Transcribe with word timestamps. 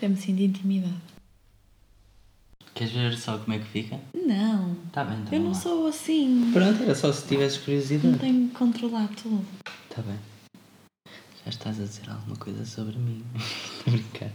Até 0.00 0.08
me 0.08 0.16
sinto 0.16 0.40
intimidade. 0.40 0.94
Queres 2.72 2.90
ver 2.94 3.18
só 3.18 3.36
como 3.36 3.52
é 3.52 3.58
que 3.58 3.66
fica? 3.66 4.00
Não. 4.14 4.74
Tá 4.90 5.04
bem, 5.04 5.18
então. 5.20 5.34
Eu 5.38 5.44
não 5.44 5.52
vá. 5.52 5.60
sou 5.60 5.86
assim. 5.88 6.50
Pronto, 6.54 6.82
era 6.82 6.94
só 6.94 7.12
se 7.12 7.28
tivesses 7.28 7.58
curiosidade. 7.58 8.08
Não 8.08 8.18
tenho 8.18 8.48
que 8.48 8.54
controlar 8.54 9.08
tudo. 9.08 9.44
Tá 9.94 10.00
bem. 10.00 10.18
Já 11.44 11.50
estás 11.50 11.78
a 11.78 11.84
dizer 11.84 12.08
alguma 12.08 12.34
coisa 12.36 12.64
sobre 12.64 12.96
mim? 12.96 13.22
Estou 13.36 13.88
a 13.88 13.90
brincar. 13.90 14.30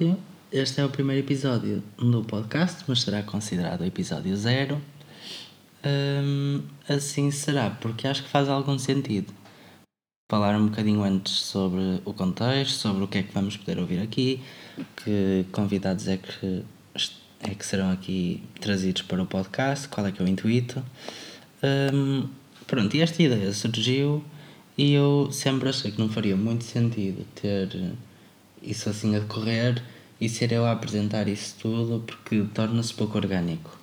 Episódio. 0.00 0.16
Este 0.50 0.80
é 0.80 0.84
o 0.84 0.88
primeiro 0.88 1.24
episódio 1.24 1.82
do 1.98 2.24
podcast, 2.24 2.82
mas 2.88 3.02
será 3.02 3.22
considerado 3.22 3.82
o 3.82 3.84
episódio 3.84 4.34
zero. 4.36 4.80
Hum, 5.84 6.62
assim 6.88 7.30
será, 7.30 7.70
porque 7.70 8.08
acho 8.08 8.24
que 8.24 8.28
faz 8.28 8.48
algum 8.48 8.78
sentido 8.78 9.32
falar 10.30 10.56
um 10.56 10.66
bocadinho 10.68 11.02
antes 11.02 11.32
sobre 11.32 12.00
o 12.04 12.12
contexto, 12.12 12.78
sobre 12.78 13.04
o 13.04 13.08
que 13.08 13.18
é 13.18 13.22
que 13.22 13.32
vamos 13.32 13.56
poder 13.56 13.78
ouvir 13.78 14.00
aqui, 14.00 14.40
que 14.96 15.44
convidados 15.52 16.08
é 16.08 16.16
que, 16.16 16.64
é 17.40 17.54
que 17.54 17.66
serão 17.66 17.90
aqui 17.90 18.42
trazidos 18.60 19.02
para 19.02 19.22
o 19.22 19.26
podcast, 19.26 19.88
qual 19.88 20.06
é 20.06 20.12
que 20.12 20.20
é 20.20 20.24
o 20.24 20.28
intuito. 20.28 20.82
Hum, 21.92 22.28
pronto, 22.66 22.96
e 22.96 23.02
esta 23.02 23.22
ideia 23.22 23.52
surgiu 23.52 24.24
e 24.78 24.92
eu 24.92 25.30
sempre 25.30 25.68
achei 25.68 25.90
que 25.90 25.98
não 25.98 26.08
faria 26.08 26.36
muito 26.36 26.64
sentido 26.64 27.26
ter 27.34 27.92
isso 28.62 28.88
assim 28.88 29.14
a 29.16 29.20
decorrer 29.20 29.82
e 30.20 30.28
ser 30.28 30.52
eu 30.52 30.64
a 30.66 30.72
apresentar 30.72 31.28
isso 31.28 31.56
tudo 31.60 32.00
porque 32.06 32.44
torna-se 32.54 32.92
pouco 32.94 33.16
orgânico. 33.18 33.78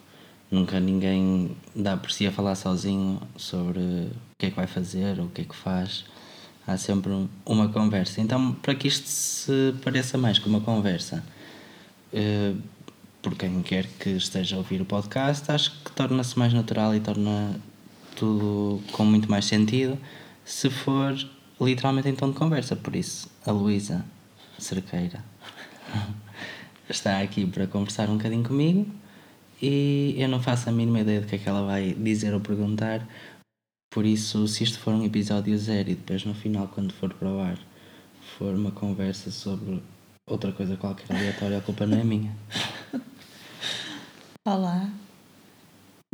Nunca 0.50 0.80
ninguém 0.80 1.52
dá 1.76 1.98
por 1.98 2.12
si 2.12 2.26
a 2.28 2.32
falar 2.32 2.56
sozinho 2.56 3.20
sobre 3.36 3.80
o 3.80 4.12
que 4.38 4.46
é 4.46 4.50
que 4.50 4.56
vai 4.56 4.68
fazer 4.68 5.20
ou 5.20 5.26
o 5.26 5.30
que 5.30 5.42
é 5.42 5.46
que 5.46 5.56
faz. 5.56 6.06
Há 6.66 6.78
sempre 6.78 7.12
um- 7.12 7.28
uma 7.46 7.70
conversa. 7.70 8.22
Então, 8.22 8.54
para 8.54 8.76
que 8.76 8.88
isto 8.88 9.08
se 9.08 9.74
pareça 9.84 10.18
mais 10.18 10.38
com 10.40 10.50
uma 10.50 10.62
conversa, 10.62 11.24
eh, 12.14 12.54
por 13.22 13.36
quem 13.36 13.62
quer 13.62 13.88
que 14.00 14.10
esteja 14.12 14.56
a 14.56 14.60
ouvir 14.60 14.82
o 14.82 14.86
podcast, 14.86 15.52
acho 15.52 15.72
que 15.84 15.92
torna-se 15.92 16.38
mais 16.38 16.54
natural 16.54 16.96
e 16.96 17.00
torna 17.00 17.60
tudo 18.16 18.82
com 18.92 19.04
muito 19.06 19.30
mais 19.30 19.46
sentido 19.46 19.98
se 20.46 20.70
for 20.70 21.14
literalmente 21.60 22.08
em 22.10 22.16
tom 22.16 22.30
de 22.32 22.38
conversa. 22.38 22.76
Por 22.76 22.96
isso, 22.96 23.30
a 23.46 23.52
Luísa 23.52 24.06
Cerqueira 24.60 25.24
está 26.90 27.20
aqui 27.22 27.46
para 27.46 27.68
conversar 27.68 28.10
um 28.10 28.18
bocadinho 28.18 28.44
comigo 28.44 28.90
e 29.62 30.16
eu 30.18 30.28
não 30.28 30.42
faço 30.42 30.70
a 30.70 30.72
mínima 30.72 31.00
ideia 31.00 31.22
do 31.22 31.28
que 31.28 31.36
é 31.36 31.38
que 31.38 31.50
ela 31.50 31.66
vai 31.66 31.94
dizer 31.94 32.34
ou 32.34 32.40
perguntar. 32.40 33.08
Por 33.92 34.06
isso, 34.06 34.48
se 34.48 34.64
isto 34.64 34.80
for 34.80 34.94
um 34.94 35.04
episódio 35.04 35.58
zero 35.58 35.90
e 35.90 35.96
depois 35.96 36.24
no 36.26 36.36
final, 36.36 36.68
quando 36.68 36.94
for 36.94 37.12
para 37.14 37.28
o 37.28 37.40
ar, 37.40 37.58
for 38.38 38.54
uma 38.54 38.72
conversa 38.72 39.32
sobre 39.32 39.82
outra 40.28 40.52
coisa 40.52 40.78
qualquer 40.78 41.16
aleatória, 41.16 41.58
a 41.58 41.62
culpa 41.62 41.86
não 41.86 41.98
é 41.98 42.04
minha. 42.04 42.36
Olá. 44.46 44.90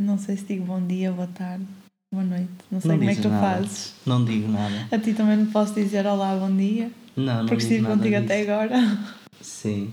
Não 0.00 0.18
sei 0.18 0.36
se 0.36 0.44
digo 0.44 0.64
bom 0.64 0.84
dia, 0.84 1.12
boa 1.12 1.28
tarde, 1.28 1.66
boa 2.14 2.24
noite. 2.24 2.48
Não 2.70 2.80
sei 2.80 2.90
Não 2.90 2.98
como 2.98 3.10
é 3.10 3.14
que 3.14 3.22
tu 3.22 3.28
nada. 3.28 3.40
fazes. 3.58 3.94
Não 4.06 4.24
digo 4.24 4.48
nada. 4.50 4.88
A 4.90 4.98
ti 4.98 5.12
também 5.12 5.36
não 5.36 5.46
posso 5.46 5.74
dizer 5.74 6.06
olá, 6.06 6.34
bom 6.36 6.54
dia, 6.56 6.90
Não, 7.16 7.38
não 7.40 7.46
porque 7.46 7.62
estive 7.62 7.82
nada 7.82 7.96
contigo 7.96 8.14
disso. 8.20 8.24
até 8.32 8.42
agora. 8.42 8.98
Sim. 9.40 9.90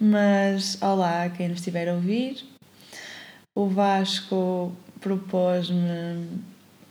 Mas 0.00 0.78
olá 0.80 1.24
a 1.24 1.30
quem 1.30 1.48
nos 1.48 1.58
estiver 1.58 1.88
a 1.88 1.94
ouvir. 1.94 2.44
O 3.54 3.66
Vasco 3.68 4.72
propôs-me 5.00 6.26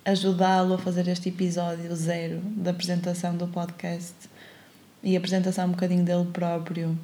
ajudá-lo 0.06 0.74
a 0.76 0.78
fazer 0.78 1.08
este 1.08 1.30
episódio 1.30 1.96
zero 1.96 2.40
da 2.44 2.72
apresentação 2.72 3.36
do 3.36 3.48
podcast 3.48 4.14
e 5.04 5.16
apresentação 5.18 5.66
um 5.68 5.72
bocadinho 5.72 6.04
dele 6.04 6.26
próprio 6.32 6.98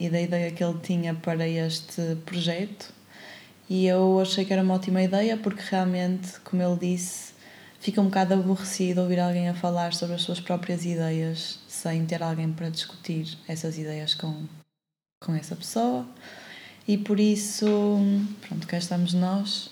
e 0.00 0.08
da 0.08 0.20
ideia 0.20 0.50
que 0.50 0.62
ele 0.64 0.78
tinha 0.82 1.14
para 1.14 1.46
este 1.48 2.16
projeto. 2.26 2.92
E 3.68 3.86
eu 3.86 4.20
achei 4.20 4.44
que 4.44 4.52
era 4.52 4.62
uma 4.62 4.74
ótima 4.74 5.02
ideia 5.02 5.36
porque 5.36 5.62
realmente, 5.70 6.38
como 6.40 6.62
ele 6.62 6.76
disse, 6.76 7.32
fica 7.80 8.00
um 8.00 8.06
bocado 8.06 8.34
aborrecido 8.34 9.00
ouvir 9.00 9.18
alguém 9.18 9.48
a 9.48 9.54
falar 9.54 9.92
sobre 9.92 10.14
as 10.14 10.22
suas 10.22 10.40
próprias 10.40 10.84
ideias 10.84 11.58
sem 11.66 12.06
ter 12.06 12.22
alguém 12.22 12.52
para 12.52 12.68
discutir 12.68 13.36
essas 13.48 13.76
ideias 13.76 14.14
com, 14.14 14.44
com 15.20 15.34
essa 15.34 15.56
pessoa. 15.56 16.06
E 16.86 16.96
por 16.96 17.18
isso, 17.18 17.66
pronto, 18.46 18.66
cá 18.66 18.78
estamos 18.78 19.12
nós 19.12 19.68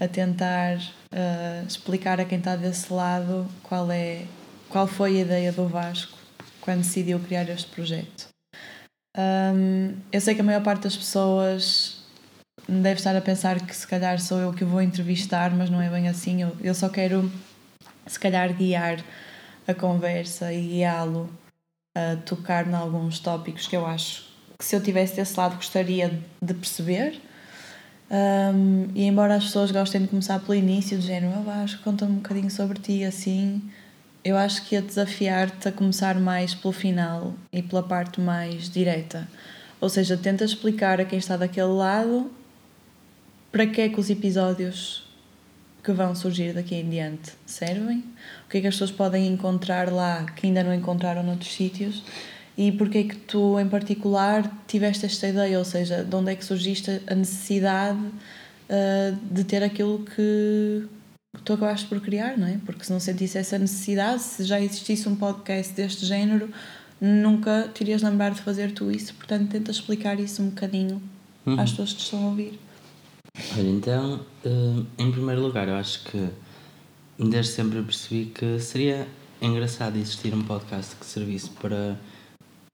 a 0.00 0.08
tentar 0.08 0.78
ah, 1.12 1.64
explicar 1.66 2.20
a 2.20 2.24
quem 2.24 2.38
está 2.38 2.56
desse 2.56 2.92
lado 2.92 3.46
qual 3.62 3.90
é 3.90 4.26
qual 4.68 4.86
foi 4.86 5.18
a 5.18 5.22
ideia 5.22 5.52
do 5.52 5.66
Vasco 5.66 6.16
quando 6.60 6.78
decidiu 6.80 7.18
criar 7.20 7.48
este 7.48 7.68
projeto. 7.68 8.28
Ahm, 9.16 9.94
eu 10.12 10.20
sei 10.20 10.34
que 10.34 10.40
a 10.42 10.44
maior 10.44 10.62
parte 10.62 10.82
das 10.82 10.96
pessoas 10.96 11.87
deve 12.68 12.98
estar 13.00 13.16
a 13.16 13.20
pensar 13.20 13.60
que 13.60 13.74
se 13.74 13.86
calhar 13.86 14.20
sou 14.20 14.38
eu 14.38 14.52
que 14.52 14.64
vou 14.64 14.82
entrevistar, 14.82 15.50
mas 15.50 15.70
não 15.70 15.80
é 15.80 15.88
bem 15.88 16.08
assim. 16.08 16.42
Eu, 16.42 16.56
eu 16.60 16.74
só 16.74 16.88
quero, 16.88 17.30
se 18.06 18.20
calhar, 18.20 18.52
guiar 18.52 19.02
a 19.66 19.74
conversa 19.74 20.52
e 20.52 20.60
guiá-lo 20.60 21.30
a 21.94 22.16
tocar 22.16 22.66
em 22.66 22.74
alguns 22.74 23.18
tópicos 23.18 23.66
que 23.66 23.76
eu 23.76 23.86
acho 23.86 24.28
que 24.58 24.64
se 24.64 24.74
eu 24.74 24.82
tivesse 24.82 25.14
desse 25.14 25.38
lado 25.38 25.54
gostaria 25.54 26.12
de 26.42 26.54
perceber. 26.54 27.20
Um, 28.10 28.88
e 28.94 29.04
embora 29.04 29.36
as 29.36 29.44
pessoas 29.44 29.70
gostem 29.70 30.02
de 30.02 30.08
começar 30.08 30.40
pelo 30.40 30.54
início, 30.54 30.96
do 30.96 31.02
género, 31.02 31.32
eu 31.34 31.50
acho, 31.50 31.78
conta-me 31.80 32.12
um 32.12 32.16
bocadinho 32.16 32.50
sobre 32.50 32.80
ti, 32.80 33.04
assim, 33.04 33.62
eu 34.24 34.36
acho 34.36 34.64
que 34.64 34.74
ia 34.74 34.82
desafiar-te 34.82 35.68
a 35.68 35.72
começar 35.72 36.18
mais 36.18 36.54
pelo 36.54 36.72
final 36.72 37.34
e 37.52 37.62
pela 37.62 37.82
parte 37.82 38.20
mais 38.20 38.68
direta. 38.68 39.28
Ou 39.80 39.88
seja, 39.88 40.16
tenta 40.16 40.44
explicar 40.44 41.00
a 41.00 41.04
quem 41.04 41.18
está 41.18 41.36
daquele 41.36 41.68
lado 41.68 42.30
para 43.50 43.66
que 43.66 43.80
é 43.80 43.88
que 43.88 43.98
os 43.98 44.10
episódios 44.10 45.04
que 45.82 45.92
vão 45.92 46.14
surgir 46.14 46.52
daqui 46.52 46.74
em 46.74 46.88
diante 46.88 47.32
servem, 47.46 47.98
o 48.46 48.50
que 48.50 48.58
é 48.58 48.60
que 48.60 48.66
as 48.66 48.74
pessoas 48.74 48.90
podem 48.90 49.26
encontrar 49.26 49.90
lá 49.90 50.24
que 50.36 50.46
ainda 50.46 50.62
não 50.62 50.74
encontraram 50.74 51.22
noutros 51.22 51.52
sítios 51.54 52.02
e 52.56 52.72
porque 52.72 52.98
é 52.98 53.04
que 53.04 53.16
tu, 53.16 53.58
em 53.58 53.68
particular, 53.68 54.64
tiveste 54.66 55.06
esta 55.06 55.28
ideia, 55.28 55.58
ou 55.58 55.64
seja, 55.64 56.02
de 56.04 56.14
onde 56.14 56.32
é 56.32 56.34
que 56.34 56.44
surgiste 56.44 57.00
a 57.06 57.14
necessidade 57.14 57.98
uh, 57.98 59.16
de 59.30 59.44
ter 59.44 59.62
aquilo 59.62 60.04
que 60.14 60.86
tu 61.44 61.52
acabaste 61.52 61.86
por 61.86 62.00
criar, 62.00 62.36
não 62.36 62.48
é? 62.48 62.58
Porque 62.66 62.84
se 62.84 62.92
não 62.92 62.98
sentisse 62.98 63.38
essa 63.38 63.56
necessidade, 63.58 64.20
se 64.22 64.42
já 64.44 64.60
existisse 64.60 65.08
um 65.08 65.14
podcast 65.14 65.72
deste 65.72 66.04
género, 66.04 66.50
nunca 67.00 67.70
te 67.72 67.82
irias 67.84 68.02
lembrar 68.02 68.30
de 68.30 68.42
fazer 68.42 68.72
tu 68.72 68.90
isso, 68.90 69.14
portanto 69.14 69.48
tenta 69.50 69.70
explicar 69.70 70.18
isso 70.18 70.42
um 70.42 70.48
bocadinho 70.48 71.00
Uhum. 71.46 71.58
às 71.58 71.70
pessoas 71.70 71.92
que 71.92 71.98
te 71.98 72.04
estão 72.04 72.24
a 72.24 72.26
ouvir. 72.26 72.58
Olha, 73.56 73.68
então, 73.68 74.20
eh, 74.44 74.82
em 74.98 75.12
primeiro 75.12 75.40
lugar, 75.40 75.68
eu 75.68 75.76
acho 75.76 76.02
que 76.04 76.28
desde 77.18 77.52
sempre 77.52 77.80
percebi 77.82 78.26
que 78.26 78.58
seria 78.58 79.06
engraçado 79.40 79.96
existir 79.96 80.34
um 80.34 80.42
podcast 80.42 80.96
que 80.96 81.06
servisse 81.06 81.50
para 81.50 81.96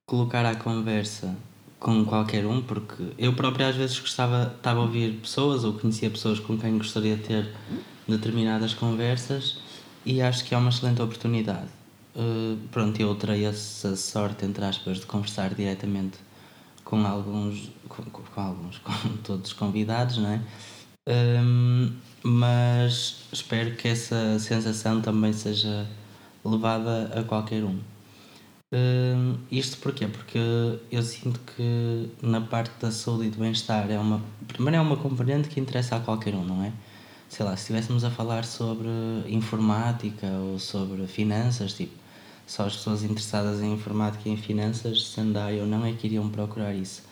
colocar 0.07 0.45
à 0.47 0.55
conversa 0.55 1.37
com 1.79 2.05
qualquer 2.05 2.47
um, 2.47 2.63
porque 2.63 3.03
eu 3.19 3.35
próprio 3.35 3.67
às 3.67 3.77
vezes 3.77 3.99
gostava, 3.99 4.55
estava 4.57 4.81
a 4.81 4.83
ouvir 4.85 5.13
pessoas 5.21 5.65
ou 5.65 5.75
conhecia 5.75 6.09
pessoas 6.09 6.41
com 6.41 6.57
quem 6.57 6.79
gostaria 6.79 7.17
de 7.17 7.23
ter 7.23 7.55
determinadas 8.09 8.73
conversas 8.73 9.59
e 10.05 10.23
acho 10.23 10.45
que 10.45 10.55
é 10.55 10.59
uma 10.59 10.71
excelente 10.71 11.03
oportunidade. 11.03 11.69
Eh, 12.17 12.57
pronto, 12.71 12.99
eu 13.01 13.15
terei 13.15 13.45
essa 13.45 13.97
sorte, 13.97 14.47
entre 14.47 14.65
aspas, 14.65 14.99
de 14.99 15.07
conversar 15.07 15.53
diretamente 15.55 16.19
com 16.85 17.05
alguns, 17.07 17.71
com, 17.89 18.03
com- 18.05 18.41
alguns, 18.41 18.79
com 18.85 19.17
todos 19.25 19.49
os 19.51 19.53
convidados, 19.53 20.19
não 20.19 20.31
é? 20.31 20.41
Hum, 21.09 21.93
mas 22.23 23.17
espero 23.33 23.77
que 23.77 23.89
essa 23.89 24.39
sensação 24.39 25.01
também 25.01 25.33
seja 25.33 25.87
levada 26.45 27.19
a 27.19 27.25
qualquer 27.25 27.65
um. 27.65 27.79
Hum, 28.73 29.37
isto 29.51 29.77
porquê? 29.79 30.07
Porque 30.09 30.39
eu 30.91 31.03
sinto 31.03 31.41
que 31.57 32.11
na 32.23 32.41
parte 32.41 32.73
da 32.81 32.91
saúde 32.91 33.27
e 33.29 33.31
do 33.31 33.39
bem-estar 33.39 33.91
é 33.91 33.99
uma. 33.99 34.21
Primeiro 34.49 34.77
é 34.77 34.81
uma 34.81 34.97
componente 34.97 35.49
que 35.49 35.61
interessa 35.61 35.97
a 35.97 36.01
qualquer 36.01 36.35
um, 36.35 36.45
não 36.45 36.63
é? 36.65 36.73
Sei 37.29 37.45
lá, 37.45 37.57
se 37.57 37.63
estivéssemos 37.63 38.05
a 38.05 38.11
falar 38.11 38.45
sobre 38.45 38.89
informática 39.29 40.27
ou 40.27 40.59
sobre 40.59 41.07
finanças, 41.07 41.73
tipo, 41.75 41.93
só 42.47 42.67
as 42.67 42.77
pessoas 42.77 43.03
interessadas 43.03 43.61
em 43.61 43.73
informática 43.73 44.29
e 44.29 44.33
em 44.33 44.37
finanças, 44.37 45.09
sendo 45.09 45.39
A 45.39 45.49
ou 45.61 45.67
não, 45.67 45.85
é 45.85 45.93
que 45.93 46.07
iriam 46.07 46.29
procurar 46.29 46.75
isso. 46.75 47.03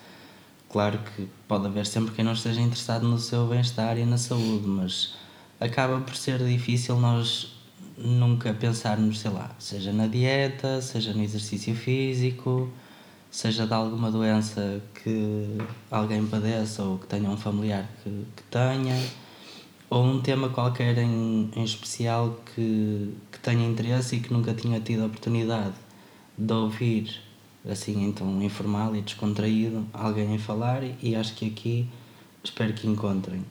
Claro 0.69 0.99
que 0.99 1.29
pode 1.47 1.67
haver 1.67 1.87
sempre 1.87 2.15
quem 2.15 2.25
não 2.25 2.33
esteja 2.33 2.61
interessado 2.61 3.07
no 3.07 3.19
seu 3.19 3.47
bem-estar 3.47 3.99
e 3.99 4.05
na 4.05 4.17
saúde, 4.17 4.67
mas 4.67 5.15
acaba 5.61 6.01
por 6.01 6.17
ser 6.17 6.39
difícil 6.39 6.97
nós 6.97 7.53
nunca 7.97 8.55
pensarmos, 8.55 9.21
sei 9.21 9.31
lá, 9.31 9.51
seja 9.59 9.93
na 9.93 10.07
dieta, 10.07 10.81
seja 10.81 11.13
no 11.13 11.23
exercício 11.23 11.75
físico, 11.75 12.71
seja 13.31 13.67
de 13.67 13.75
alguma 13.75 14.11
doença 14.11 14.83
que 15.03 15.59
alguém 15.91 16.27
padeça 16.27 16.83
ou 16.83 16.99
que 16.99 17.07
tenha 17.07 17.29
um 17.29 17.37
familiar 17.37 17.89
que, 18.03 18.11
que 18.37 18.43
tenha, 18.51 18.99
ou 19.93 20.03
um 20.07 20.23
tema 20.23 20.49
qualquer 20.49 20.97
em, 20.97 21.51
em 21.55 21.65
especial 21.65 22.41
que, 22.55 23.15
que 23.31 23.39
tenha 23.41 23.69
interesse 23.69 24.17
e 24.17 24.21
que 24.21 24.33
nunca 24.33 24.55
tinha 24.55 24.81
tido 24.81 25.03
a 25.03 25.07
oportunidade 25.07 25.75
de 26.39 26.51
ouvir, 26.51 27.21
assim, 27.69 28.03
então 28.03 28.43
informal 28.43 28.97
e 28.97 29.03
descontraído, 29.03 29.87
alguém 29.93 30.35
a 30.35 30.39
falar, 30.39 30.83
e 31.03 31.15
acho 31.15 31.35
que 31.35 31.47
aqui 31.47 31.87
espero 32.43 32.73
que 32.73 32.87
encontrem. 32.87 33.45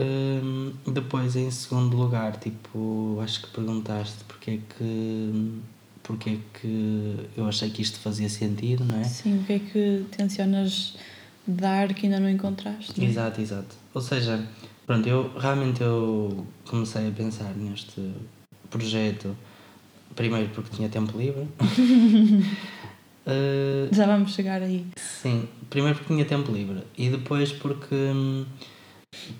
Hum, 0.00 0.72
depois, 0.86 1.36
em 1.36 1.50
segundo 1.50 1.94
lugar, 1.94 2.36
tipo, 2.38 3.18
acho 3.22 3.42
que 3.42 3.48
perguntaste 3.48 4.24
porque 4.24 4.52
é 4.52 4.56
que, 4.56 5.60
porque 6.02 6.30
é 6.30 6.38
que 6.54 7.28
eu 7.36 7.46
achei 7.46 7.68
que 7.68 7.82
isto 7.82 7.98
fazia 7.98 8.30
sentido, 8.30 8.82
não 8.82 8.98
é? 8.98 9.04
Sim, 9.04 9.40
o 9.40 9.44
que 9.44 9.52
é 9.52 9.58
que 9.58 10.06
tencionas 10.16 10.96
dar 11.46 11.92
que 11.92 12.06
ainda 12.06 12.18
não 12.18 12.30
encontraste? 12.30 12.98
Não 12.98 13.06
é? 13.06 13.10
Exato, 13.10 13.42
exato. 13.42 13.76
Ou 13.92 14.00
seja, 14.00 14.42
pronto, 14.90 15.08
eu 15.08 15.30
realmente 15.38 15.80
eu 15.80 16.44
comecei 16.68 17.06
a 17.06 17.12
pensar 17.12 17.54
neste 17.54 18.12
projeto, 18.68 19.36
primeiro 20.16 20.48
porque 20.48 20.74
tinha 20.74 20.88
tempo 20.88 21.16
livre. 21.16 21.46
Uh, 23.24 23.86
Já 23.94 24.06
vamos 24.06 24.34
chegar 24.34 24.60
aí. 24.60 24.84
Sim, 24.96 25.48
primeiro 25.68 25.96
porque 25.96 26.12
tinha 26.12 26.24
tempo 26.24 26.50
livre 26.50 26.82
e 26.98 27.08
depois 27.08 27.52
porque, 27.52 27.94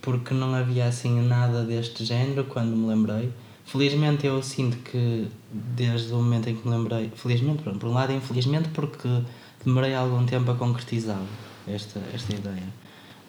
porque 0.00 0.32
não 0.32 0.54
havia 0.54 0.86
assim 0.86 1.20
nada 1.20 1.64
deste 1.64 2.04
género 2.04 2.44
quando 2.44 2.76
me 2.76 2.86
lembrei. 2.86 3.32
Felizmente 3.64 4.24
eu 4.24 4.40
sinto 4.44 4.76
que 4.76 5.26
desde 5.52 6.12
o 6.12 6.18
momento 6.18 6.48
em 6.48 6.54
que 6.54 6.68
me 6.68 6.76
lembrei, 6.76 7.10
felizmente, 7.16 7.64
pronto, 7.64 7.80
por 7.80 7.88
um 7.88 7.94
lado 7.94 8.12
infelizmente 8.12 8.68
porque 8.68 9.08
demorei 9.64 9.94
algum 9.94 10.24
tempo 10.24 10.48
a 10.52 10.54
concretizar 10.54 11.20
esta, 11.66 12.00
esta 12.14 12.32
ideia. 12.32 12.79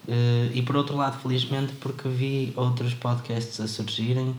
Uh, 0.08 0.52
e 0.54 0.62
por 0.64 0.76
outro 0.76 0.98
lado, 0.98 1.20
felizmente, 1.20 1.74
porque 1.74 2.08
vi 2.10 2.54
outros 2.56 2.94
podcasts 2.94 3.60
a 3.60 3.68
surgirem, 3.68 4.36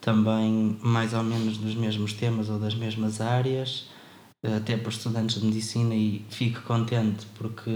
também 0.00 0.78
mais 0.82 1.14
ou 1.14 1.22
menos 1.22 1.56
dos 1.56 1.74
mesmos 1.74 2.12
temas 2.12 2.50
ou 2.50 2.58
das 2.58 2.74
mesmas 2.74 3.20
áreas, 3.20 3.88
até 4.56 4.76
para 4.76 4.90
estudantes 4.90 5.40
de 5.40 5.46
medicina, 5.46 5.94
e 5.94 6.24
fico 6.28 6.62
contente 6.62 7.26
porque 7.38 7.70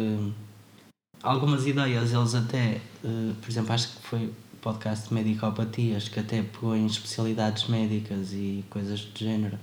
algumas 1.22 1.66
ideias 1.66 2.12
eles 2.12 2.34
até, 2.34 2.80
uh, 3.04 3.34
por 3.40 3.50
exemplo, 3.50 3.72
acho 3.72 3.88
que 3.88 4.02
foi 4.02 4.32
podcast 4.60 5.08
de 5.08 5.14
Medicopatias 5.14 6.08
que 6.08 6.20
até 6.20 6.42
pegou 6.42 6.76
em 6.76 6.86
especialidades 6.86 7.66
médicas 7.68 8.32
e 8.32 8.64
coisas 8.68 9.00
do 9.00 9.18
género 9.18 9.58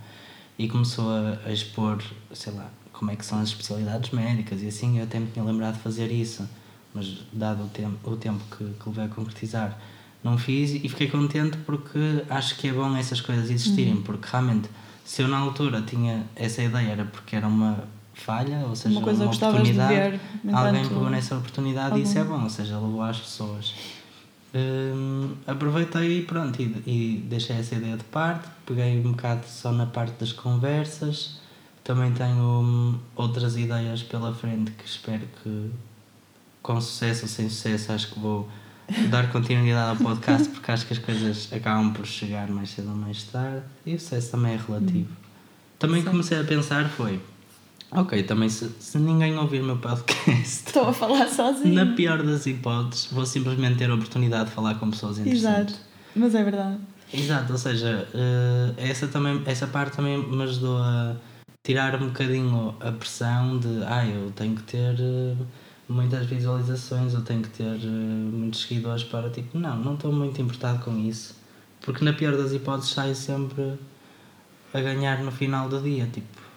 e 0.57 0.67
começou 0.67 1.09
a, 1.09 1.39
a 1.45 1.51
expor, 1.51 2.01
sei 2.33 2.53
lá, 2.53 2.69
como 2.91 3.11
é 3.11 3.15
que 3.15 3.25
são 3.25 3.39
as 3.39 3.49
especialidades 3.49 4.09
médicas 4.11 4.61
e 4.63 4.67
assim 4.67 4.97
eu 4.97 5.03
até 5.03 5.19
me 5.19 5.27
tinha 5.27 5.45
lembrado 5.45 5.75
de 5.75 5.81
fazer 5.81 6.11
isso, 6.11 6.47
mas 6.97 7.19
dado 7.31 7.63
o 7.63 7.67
tempo, 7.67 8.11
o 8.11 8.15
tempo 8.15 8.43
que, 8.57 8.65
que 8.65 8.89
levei 8.89 9.05
a 9.05 9.07
concretizar, 9.07 9.79
não 10.23 10.37
fiz 10.37 10.71
e 10.71 10.89
fiquei 10.89 11.07
contente 11.07 11.57
porque 11.59 12.23
acho 12.29 12.57
que 12.57 12.67
é 12.67 12.73
bom 12.73 12.97
essas 12.97 13.21
coisas 13.21 13.49
existirem, 13.49 13.97
porque 14.01 14.27
realmente 14.29 14.67
se 15.05 15.21
eu 15.21 15.27
na 15.27 15.37
altura 15.37 15.81
tinha 15.83 16.25
essa 16.35 16.61
ideia 16.61 16.89
era 16.89 17.05
porque 17.05 17.35
era 17.35 17.47
uma 17.47 17.83
falha, 18.13 18.65
ou 18.67 18.75
seja, 18.75 18.95
Uma 18.95 19.03
coisa 19.03 19.23
uma 19.25 19.33
oportunidade, 19.33 19.93
ver 19.93 20.19
alguém 20.51 20.87
pegou 20.87 21.09
nessa 21.09 21.37
oportunidade 21.37 21.99
e 21.99 22.01
isso 22.01 22.17
é 22.17 22.23
bom, 22.23 22.43
ou 22.43 22.49
seja, 22.49 22.73
levou 22.79 23.03
às 23.03 23.19
pessoas. 23.19 23.73
Hum, 24.55 25.35
aproveitei 25.45 26.19
e 26.19 26.21
pronto, 26.23 26.59
e, 26.59 26.65
e 26.87 27.25
deixei 27.29 27.57
essa 27.57 27.75
ideia 27.75 27.95
de 27.95 28.03
parte, 28.05 28.47
peguei 28.65 28.99
um 28.99 29.11
bocado 29.11 29.45
só 29.45 29.71
na 29.71 29.85
parte 29.85 30.19
das 30.19 30.33
conversas, 30.33 31.39
também 31.83 32.11
tenho 32.11 32.61
hum, 32.61 32.95
outras 33.15 33.55
ideias 33.55 34.01
pela 34.01 34.33
frente 34.33 34.71
que 34.71 34.85
espero 34.85 35.21
que 35.43 35.69
com 36.61 36.79
sucesso 36.81 37.23
ou 37.23 37.27
sem 37.27 37.49
sucesso 37.49 37.91
acho 37.91 38.11
que 38.13 38.19
vou 38.19 38.47
dar 39.09 39.31
continuidade 39.31 39.89
ao 39.89 39.95
podcast 39.97 40.49
porque 40.49 40.71
acho 40.71 40.85
que 40.85 40.93
as 40.93 40.99
coisas 40.99 41.49
acabam 41.51 41.93
por 41.93 42.05
chegar 42.05 42.47
mais 42.49 42.69
cedo 42.69 42.89
ou 42.89 42.95
mais 42.95 43.23
tarde 43.23 43.63
e 43.85 43.95
o 43.95 43.99
sucesso 43.99 44.31
também 44.31 44.53
é 44.53 44.57
relativo. 44.57 45.09
Também 45.79 46.01
Sim. 46.01 46.09
comecei 46.09 46.39
a 46.39 46.43
pensar 46.43 46.89
foi 46.89 47.21
ok, 47.91 48.23
também 48.23 48.49
se, 48.49 48.69
se 48.79 48.97
ninguém 48.97 49.37
ouvir 49.37 49.61
o 49.61 49.65
meu 49.65 49.77
podcast 49.77 50.41
Estou 50.67 50.87
a 50.89 50.93
falar 50.93 51.27
sozinho. 51.27 51.73
na 51.73 51.95
pior 51.95 52.21
das 52.23 52.45
hipóteses 52.45 53.07
vou 53.11 53.25
simplesmente 53.25 53.77
ter 53.77 53.89
a 53.89 53.95
oportunidade 53.95 54.49
de 54.49 54.55
falar 54.55 54.75
com 54.75 54.89
pessoas 54.91 55.19
interessantes. 55.19 55.75
Exato. 55.75 55.87
Mas 56.15 56.33
é 56.35 56.43
verdade. 56.43 56.77
Exato, 57.13 57.53
ou 57.53 57.57
seja, 57.59 58.07
eh, 58.13 58.73
essa, 58.89 59.07
também, 59.07 59.41
essa 59.45 59.67
parte 59.67 59.95
também 59.95 60.17
me 60.17 60.43
ajudou 60.43 60.77
a 60.79 61.15
tirar 61.63 61.95
um 62.01 62.07
bocadinho 62.07 62.75
a 62.81 62.91
pressão 62.91 63.57
de 63.59 63.83
ah, 63.85 64.05
eu 64.05 64.31
tenho 64.31 64.55
que 64.55 64.63
ter 64.63 64.95
eh, 64.99 65.35
muitas 65.89 66.25
visualizações, 66.25 67.13
eu 67.13 67.21
tenho 67.23 67.41
que 67.41 67.49
ter 67.49 67.63
eh, 67.75 67.87
muitos 67.87 68.61
seguidores 68.61 69.03
para 69.03 69.29
tipo, 69.29 69.57
não, 69.57 69.77
não 69.77 69.93
estou 69.95 70.11
muito 70.11 70.41
importado 70.41 70.83
com 70.83 70.97
isso. 70.99 71.35
Porque 71.81 72.03
na 72.03 72.13
pior 72.13 72.35
das 72.35 72.51
hipóteses 72.51 72.91
saio 72.91 73.15
sempre 73.15 73.77
a 74.73 74.81
ganhar 74.81 75.23
no 75.23 75.31
final 75.31 75.69
do 75.69 75.79
dia, 75.81 76.07
tipo. 76.11 76.47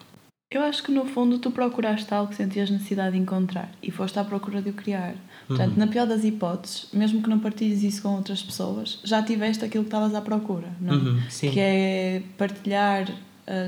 Eu 0.52 0.62
acho 0.62 0.82
que 0.82 0.90
no 0.90 1.04
fundo 1.06 1.38
tu 1.38 1.52
procuraste 1.52 2.12
algo 2.12 2.30
que 2.30 2.34
sentias 2.36 2.68
necessidade 2.70 3.12
de 3.12 3.18
encontrar 3.22 3.70
e 3.80 3.92
foste 3.92 4.18
à 4.18 4.24
procura 4.24 4.60
de 4.60 4.70
o 4.70 4.72
criar. 4.72 5.14
Portanto, 5.46 5.72
Uhum. 5.74 5.78
na 5.78 5.86
pior 5.86 6.08
das 6.08 6.24
hipóteses, 6.24 6.88
mesmo 6.92 7.22
que 7.22 7.30
não 7.30 7.38
partilhes 7.38 7.84
isso 7.84 8.02
com 8.02 8.08
outras 8.16 8.42
pessoas, 8.42 8.98
já 9.04 9.22
tiveste 9.22 9.64
aquilo 9.64 9.84
que 9.84 9.88
estavas 9.88 10.12
à 10.12 10.20
procura, 10.20 10.66
não? 10.80 10.92
é? 10.92 10.96
Uhum, 10.96 11.20
sim. 11.30 11.50
Que 11.52 11.60
é 11.60 12.22
partilhar 12.36 13.06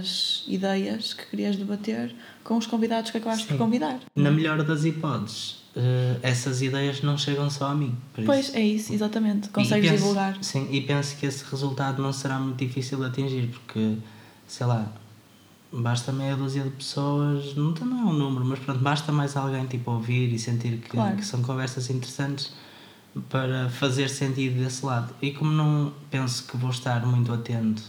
as 0.01 0.45
ideias 0.47 1.13
que 1.15 1.27
querias 1.27 1.57
debater 1.57 2.15
com 2.45 2.57
os 2.57 2.67
convidados 2.67 3.11
que 3.11 3.19
acabaste 3.19 3.45
Sim. 3.45 3.49
por 3.51 3.59
convidar. 3.59 3.99
Na 4.15 4.31
melhor 4.31 4.63
das 4.63 4.85
hipóteses, 4.85 5.57
eh, 5.75 6.17
essas 6.23 6.63
ideias 6.63 7.03
não 7.03 7.17
chegam 7.19 7.49
só 7.51 7.67
a 7.69 7.75
mim. 7.75 7.95
por 8.15 8.21
isso- 8.23 8.27
Pois, 8.27 8.55
é 8.55 8.61
isso, 8.61 8.93
exatamente. 8.93 9.49
Consegues 9.49 9.91
penso- 9.91 10.03
divulgar. 10.03 10.39
Sim, 10.43 10.69
e 10.71 10.81
penso 10.83 11.17
que 11.17 11.27
esse 11.27 11.45
resultado 11.51 12.03
não 12.03 12.13
será 12.13 12.39
muito 12.39 12.59
difícil 12.59 12.99
de 12.99 13.07
atingir, 13.07 13.49
porque, 13.49 13.97
sei 14.47 14.67
lá, 14.67 14.87
basta 15.73 16.13
meia 16.13 16.37
dúzia 16.37 16.63
de 16.65 16.71
pessoas, 16.71 17.55
não, 17.57 17.71
não 17.73 17.99
é 18.01 18.05
um 18.05 18.13
número, 18.13 18.45
mas 18.45 18.59
pronto, 18.59 18.81
basta 18.81 19.11
mais 19.11 19.37
alguém 19.37 19.67
tipo 19.67 19.91
ouvir 19.91 20.33
e 20.33 20.39
sentir 20.39 20.79
que, 20.79 20.91
Claro. 20.91 21.17
que 21.17 21.25
são 21.25 21.43
conversas 21.43 21.89
interessantes 21.91 22.53
para 23.29 23.69
fazer 23.71 24.09
sentido 24.09 24.63
desse 24.63 24.85
lado. 24.87 25.15
E 25.21 25.33
como 25.33 25.51
não 25.51 25.93
penso 26.11 26.45
que 26.47 26.57
vou 26.57 26.71
estar 26.71 27.05
muito 27.07 27.33
atento 27.33 27.83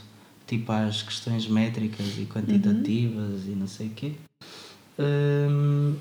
tipo 0.53 0.71
às 0.71 1.01
questões 1.01 1.47
métricas 1.47 2.17
e 2.17 2.25
quantitativas 2.25 3.45
e 3.45 3.51
não 3.51 3.67
sei 3.67 3.87
o 3.87 3.89
quê, 3.91 4.13
hum, 4.99 5.95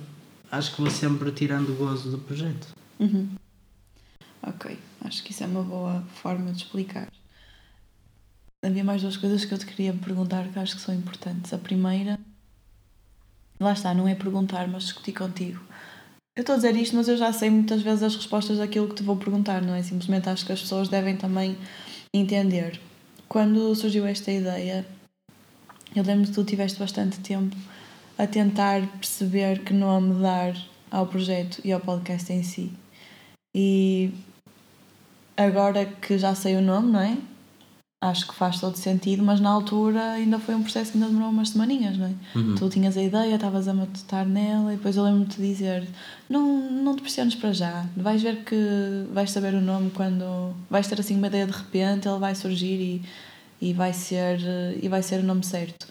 acho 0.50 0.74
que 0.74 0.82
vou 0.82 0.90
sempre 0.90 1.32
tirando 1.32 1.70
o 1.70 1.74
gozo 1.74 2.10
do 2.10 2.18
projeto. 2.18 2.68
Uhum. 3.00 3.30
Ok, 4.42 4.78
acho 5.04 5.22
que 5.22 5.32
isso 5.32 5.42
é 5.42 5.46
uma 5.46 5.62
boa 5.62 6.02
forma 6.22 6.52
de 6.52 6.58
explicar. 6.58 7.08
Havia 8.64 8.84
mais 8.84 9.00
duas 9.00 9.16
coisas 9.16 9.44
que 9.44 9.54
eu 9.54 9.58
te 9.58 9.66
queria 9.66 9.92
perguntar 9.94 10.46
que 10.48 10.58
acho 10.58 10.76
que 10.76 10.82
são 10.82 10.94
importantes. 10.94 11.52
A 11.52 11.58
primeira, 11.58 12.20
lá 13.58 13.72
está, 13.72 13.94
não 13.94 14.06
é 14.06 14.14
perguntar, 14.14 14.68
mas 14.68 14.84
discutir 14.84 15.12
contigo. 15.12 15.60
Eu 16.36 16.42
estou 16.42 16.54
a 16.54 16.56
dizer 16.56 16.76
isto, 16.76 16.94
mas 16.96 17.08
eu 17.08 17.16
já 17.16 17.32
sei 17.32 17.50
muitas 17.50 17.82
vezes 17.82 18.02
as 18.02 18.16
respostas 18.16 18.58
daquilo 18.58 18.88
que 18.88 18.96
te 18.96 19.02
vou 19.02 19.16
perguntar, 19.16 19.62
não 19.62 19.74
é? 19.74 19.82
Simplesmente 19.82 20.28
acho 20.28 20.44
que 20.44 20.52
as 20.52 20.60
pessoas 20.60 20.88
devem 20.88 21.16
também 21.16 21.56
entender. 22.14 22.80
Quando 23.32 23.74
surgiu 23.74 24.06
esta 24.06 24.30
ideia, 24.30 24.84
eu 25.96 26.04
lembro 26.04 26.26
que 26.26 26.34
tu 26.34 26.44
tiveste 26.44 26.78
bastante 26.78 27.18
tempo 27.20 27.56
a 28.18 28.26
tentar 28.26 28.86
perceber 28.98 29.64
que 29.64 29.72
nome 29.72 30.20
dar 30.20 30.54
ao 30.90 31.06
projeto 31.06 31.58
e 31.64 31.72
ao 31.72 31.80
podcast 31.80 32.30
em 32.30 32.42
si. 32.42 32.70
E 33.54 34.12
agora 35.34 35.86
que 35.86 36.18
já 36.18 36.34
sei 36.34 36.56
o 36.56 36.60
nome, 36.60 36.92
não 36.92 37.00
é? 37.00 37.16
Acho 38.02 38.26
que 38.26 38.34
faz 38.34 38.58
todo 38.58 38.76
sentido, 38.76 39.22
mas 39.22 39.40
na 39.40 39.48
altura 39.48 40.12
ainda 40.14 40.36
foi 40.40 40.56
um 40.56 40.62
processo 40.62 40.90
que 40.90 40.98
ainda 40.98 41.08
demorou 41.08 41.30
umas 41.30 41.50
semaninhas, 41.50 41.96
não 41.96 42.06
é? 42.06 42.12
Uhum. 42.34 42.56
Tu 42.56 42.68
tinhas 42.68 42.96
a 42.96 43.02
ideia, 43.02 43.36
estavas 43.36 43.68
a 43.68 43.72
matutar 43.72 44.26
nela 44.26 44.74
e 44.74 44.76
depois 44.76 44.96
eu 44.96 45.04
lembro-me 45.04 45.26
de 45.26 45.36
dizer 45.36 45.88
não, 46.28 46.68
não 46.68 46.96
te 46.96 47.02
pressiones 47.02 47.36
para 47.36 47.52
já, 47.52 47.86
vais 47.96 48.20
ver 48.20 48.44
que 48.44 49.06
vais 49.12 49.30
saber 49.30 49.54
o 49.54 49.60
nome 49.60 49.90
quando 49.90 50.52
vais 50.68 50.88
ter 50.88 50.98
assim 50.98 51.16
uma 51.16 51.28
ideia 51.28 51.46
de 51.46 51.52
repente, 51.52 52.08
ele 52.08 52.18
vai 52.18 52.34
surgir 52.34 52.80
e, 52.80 53.02
e, 53.68 53.72
vai, 53.72 53.92
ser, 53.92 54.40
e 54.82 54.88
vai 54.88 55.02
ser 55.02 55.20
o 55.20 55.22
nome 55.22 55.46
certo. 55.46 55.86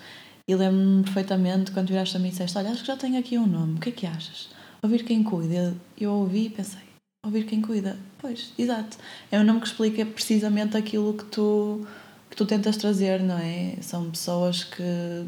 E 0.46 0.54
lembro-me 0.54 1.04
perfeitamente 1.04 1.72
quando 1.72 1.88
viraste 1.88 2.18
a 2.18 2.20
mim 2.20 2.28
e 2.28 2.32
disseste, 2.32 2.58
olha, 2.58 2.72
acho 2.72 2.82
que 2.82 2.88
já 2.88 2.98
tenho 2.98 3.18
aqui 3.18 3.38
um 3.38 3.48
nome, 3.48 3.76
o 3.76 3.80
que 3.80 3.88
é 3.88 3.92
que 3.94 4.06
achas? 4.06 4.50
Ouvir 4.84 5.06
quem 5.06 5.24
cuida. 5.24 5.74
Eu 5.98 6.12
ouvi 6.12 6.48
e 6.48 6.50
pensei, 6.50 6.82
ouvir 7.24 7.46
quem 7.46 7.62
cuida. 7.62 7.98
Pois, 8.18 8.52
exato. 8.58 8.98
É 9.32 9.40
um 9.40 9.44
nome 9.44 9.62
que 9.62 9.68
explica 9.68 10.06
precisamente 10.06 10.76
aquilo 10.76 11.14
que 11.14 11.26
tu, 11.26 11.86
que 12.32 12.36
tu 12.38 12.46
tentas 12.46 12.78
trazer, 12.78 13.20
não 13.20 13.38
é? 13.38 13.76
São 13.82 14.10
pessoas 14.10 14.64
que, 14.64 14.82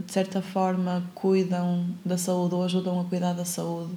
de 0.06 0.12
certa 0.12 0.42
forma, 0.42 1.04
cuidam 1.14 1.86
da 2.04 2.18
saúde 2.18 2.56
ou 2.56 2.64
ajudam 2.64 3.00
a 3.02 3.04
cuidar 3.04 3.34
da 3.34 3.44
saúde 3.44 3.92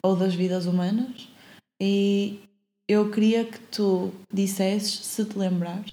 ou 0.00 0.14
das 0.14 0.34
vidas 0.34 0.64
humanas. 0.64 1.28
E 1.82 2.38
eu 2.88 3.10
queria 3.10 3.44
que 3.44 3.58
tu 3.58 4.12
dissesses, 4.32 5.04
se 5.04 5.24
te 5.24 5.36
lembrares, 5.36 5.92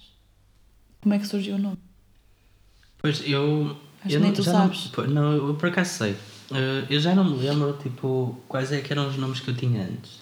como 1.02 1.16
é 1.16 1.20
que 1.20 1.26
surgiu 1.28 1.56
o 1.56 1.60
nome. 1.60 1.80
Pois 3.00 3.28
eu. 3.28 3.76
Acho 4.06 4.16
eu 4.16 4.20
nem 4.20 4.30
não- 4.30 4.36
tu 4.36 4.44
já 4.44 4.52
sabes. 4.52 4.92
Não, 4.92 5.08
não, 5.08 5.48
eu 5.48 5.56
por 5.56 5.70
acaso 5.70 5.90
sei. 5.98 6.16
Eh, 6.52 6.86
eu 6.92 7.00
já 7.00 7.16
não 7.16 7.24
me 7.24 7.38
lembro, 7.38 7.74
tipo, 7.82 8.38
quais 8.48 8.72
é 8.72 8.82
que 8.82 8.94
eram 8.94 9.08
os 9.08 9.18
nomes 9.18 9.40
que 9.40 9.50
eu 9.50 9.56
tinha 9.58 9.82
antes. 9.84 10.22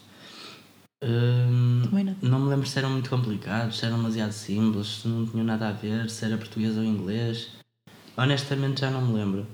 Hum, 1.02 1.82
Também 1.86 2.04
não. 2.04 2.16
não 2.22 2.40
me 2.42 2.50
lembro 2.50 2.68
se 2.68 2.78
eram 2.78 2.90
muito 2.90 3.10
complicados, 3.10 3.78
se 3.80 3.86
eram 3.86 3.98
demasiado 3.98 4.34
simples, 4.34 4.88
se 5.02 5.08
não 5.08 5.26
tinham 5.26 5.46
nada 5.46 5.70
a 5.70 5.72
ver, 5.72 6.10
se 6.10 6.26
era 6.26 6.38
português 6.38 6.78
ou 6.78 6.84
inglês. 6.84 7.50
Honestamente 8.18 8.82
já 8.82 8.92
não 8.92 9.02
me 9.02 9.14
lembro. 9.14 9.48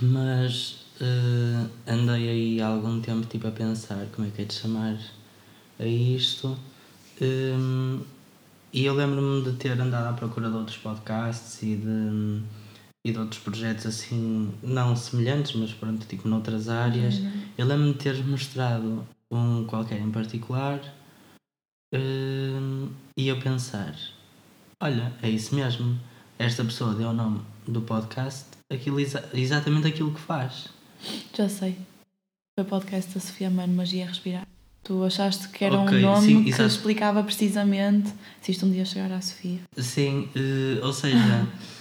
Mas 0.00 0.84
eh, 1.00 1.66
andei 1.90 2.28
aí 2.28 2.60
há 2.60 2.66
algum 2.68 3.00
tempo 3.00 3.26
tipo, 3.26 3.46
a 3.46 3.50
pensar 3.50 4.06
como 4.14 4.26
é 4.28 4.30
que 4.30 4.42
é 4.42 4.44
de 4.44 4.54
chamar 4.54 4.98
a 5.78 5.86
isto. 5.86 6.56
Hum, 7.20 8.02
e 8.72 8.84
eu 8.84 8.94
lembro-me 8.94 9.44
de 9.44 9.52
ter 9.56 9.80
andado 9.80 10.08
à 10.08 10.12
procura 10.12 10.50
de 10.50 10.56
outros 10.56 10.76
podcasts 10.78 11.62
e 11.62 11.76
de, 11.76 12.42
e 13.04 13.12
de 13.12 13.18
outros 13.18 13.40
projetos 13.40 13.86
assim, 13.86 14.52
não 14.62 14.96
semelhantes, 14.96 15.54
mas 15.54 15.72
pronto, 15.72 16.06
tipo 16.06 16.28
noutras 16.28 16.68
áreas. 16.68 17.20
Eu 17.56 17.66
lembro-me 17.66 17.92
de 17.92 17.98
teres 18.00 18.24
mostrado 18.26 19.06
um 19.30 19.64
qualquer 19.66 20.00
em 20.00 20.10
particular 20.10 20.80
hum, 21.94 22.90
e 23.16 23.28
eu 23.28 23.38
pensar: 23.40 23.94
olha, 24.80 25.12
é 25.22 25.28
isso 25.30 25.54
mesmo. 25.54 25.98
Esta 26.38 26.64
pessoa 26.64 26.94
deu 26.94 27.10
o 27.10 27.12
nome 27.12 27.40
do 27.66 27.80
podcast, 27.82 28.46
aquilo, 28.72 28.98
exa- 28.98 29.28
exatamente 29.32 29.86
aquilo 29.86 30.12
que 30.12 30.20
faz. 30.20 30.68
Já 31.36 31.48
sei. 31.48 31.76
Foi 32.58 32.64
o 32.64 32.68
podcast 32.68 33.12
da 33.14 33.20
Sofia 33.20 33.50
Mano, 33.50 33.72
Magia 33.74 34.04
a 34.04 34.08
Respirar. 34.08 34.46
Tu 34.82 35.02
achaste 35.02 35.48
que 35.48 35.64
era 35.64 35.78
Ok, 35.78 35.96
um 35.96 36.00
nome 36.00 36.26
sim, 36.26 36.42
que 36.44 36.50
exato. 36.50 36.66
explicava 36.66 37.22
precisamente 37.22 38.12
se 38.42 38.50
isto 38.52 38.66
um 38.66 38.70
dia 38.70 38.84
chegar 38.84 39.10
à 39.12 39.20
Sofia. 39.20 39.60
Sim, 39.78 40.28
eh, 40.34 40.84
ou 40.84 40.92
seja, 40.92 41.46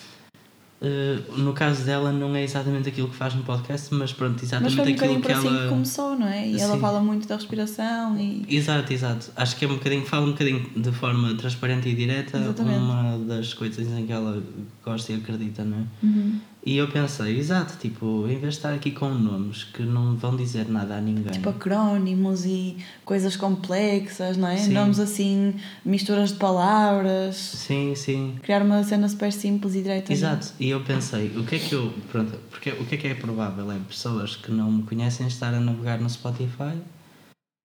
eh, 0.84 1.18
no 1.38 1.54
caso 1.54 1.86
dela 1.86 2.12
não 2.12 2.36
é 2.36 2.44
exatamente 2.44 2.90
aquilo 2.90 3.08
que 3.08 3.16
faz 3.16 3.34
no 3.34 3.44
podcast, 3.44 3.94
mas 3.94 4.12
pronto, 4.12 4.34
Mas 4.34 4.44
exatamente 4.44 4.76
foi 4.76 4.84
um 4.84 4.94
aquilo 4.94 4.98
bocadinho 5.16 5.22
que 5.22 5.32
assim 5.32 5.48
ela. 5.48 5.64
que 5.64 5.70
começou, 5.70 6.20
não 6.20 6.28
é? 6.28 6.48
E 6.48 6.60
ela 6.60 6.74
Sim. 6.76 6.82
fala 6.82 7.00
muito 7.00 7.26
da 7.28 7.36
respiração 7.36 8.20
e. 8.20 8.46
Exato, 8.50 8.92
exato. 8.92 9.32
Acho 9.36 9.56
que 9.56 9.64
é 9.64 9.68
um 9.70 9.76
bocadinho, 9.76 10.06
fala 10.06 10.26
um 10.26 10.32
bocadinho 10.32 10.70
de 10.76 10.92
forma 10.92 11.34
transparente 11.36 11.88
e 11.88 11.96
direta 11.96 12.38
Exatamente. 12.38 12.80
uma 12.80 13.18
das 13.20 13.54
coisas 13.54 13.88
em 13.88 14.06
que 14.06 14.12
ela 14.12 14.44
gosta 14.84 15.14
e 15.14 15.16
acredita, 15.16 15.64
não 15.64 15.78
é? 15.78 15.84
Uhum. 16.06 16.40
E 16.66 16.78
eu 16.78 16.88
pensei, 16.88 17.38
exato, 17.38 17.76
tipo, 17.78 18.24
em 18.26 18.38
vez 18.40 18.54
de 18.54 18.60
estar 18.60 18.74
aqui 18.74 18.92
com 18.92 19.10
nomes 19.10 19.66
que 19.66 19.84
não 19.84 20.16
vão 20.16 20.34
dizer 20.34 20.70
nada 20.70 20.96
a 20.96 21.02
ninguém. 21.02 21.34
Tipo 21.34 21.50
acrónimos 21.50 22.46
e 22.46 22.78
coisas 23.04 23.36
complexas, 23.36 24.38
não 24.38 24.48
é? 24.48 24.56
Sim. 24.56 24.72
Nomes 24.74 24.98
assim, 24.98 25.56
misturas 25.84 26.32
de 26.32 26.38
palavras. 26.38 27.36
Sim, 27.36 27.94
sim. 27.96 28.36
Criar 28.42 28.62
uma 28.62 28.82
cena 28.82 29.10
super 29.10 29.34
simples 29.34 29.76
e 29.76 29.82
direta. 29.82 30.14
Exato, 30.14 30.54
e 30.58 30.70
eu 30.70 30.80
pensei, 30.82 31.38
o 31.38 31.44
que 31.46 31.56
é 31.56 31.60
que 31.60 31.74
eu. 31.74 31.94
Pronto, 32.10 32.32
porque 32.50 32.70
o 32.72 32.86
que 32.86 32.96
é 32.96 32.98
que 32.98 33.08
é 33.08 33.16
provável? 33.16 33.70
É 33.70 33.78
pessoas 33.80 34.38
que 34.38 34.50
não 34.50 34.72
me 34.72 34.84
conhecem 34.84 35.28
estar 35.28 35.54
a 35.54 35.60
navegar 35.60 36.00
no 36.00 36.10
Spotify, 36.10 36.78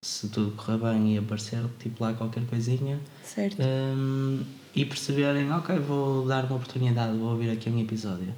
se 0.04 0.28
tudo 0.28 0.50
correr 0.56 0.78
bem 0.78 1.14
e 1.14 1.18
aparecer 1.18 1.60
tipo 1.78 2.02
lá 2.02 2.14
qualquer 2.14 2.44
coisinha, 2.46 2.98
Certo. 3.22 3.58
hum, 3.62 4.42
e 4.74 4.84
perceberem, 4.84 5.52
ok, 5.52 5.78
vou 5.78 6.26
dar 6.26 6.46
uma 6.46 6.56
oportunidade, 6.56 7.16
vou 7.16 7.30
ouvir 7.30 7.50
aqui 7.50 7.70
um 7.70 7.78
episódio. 7.78 8.34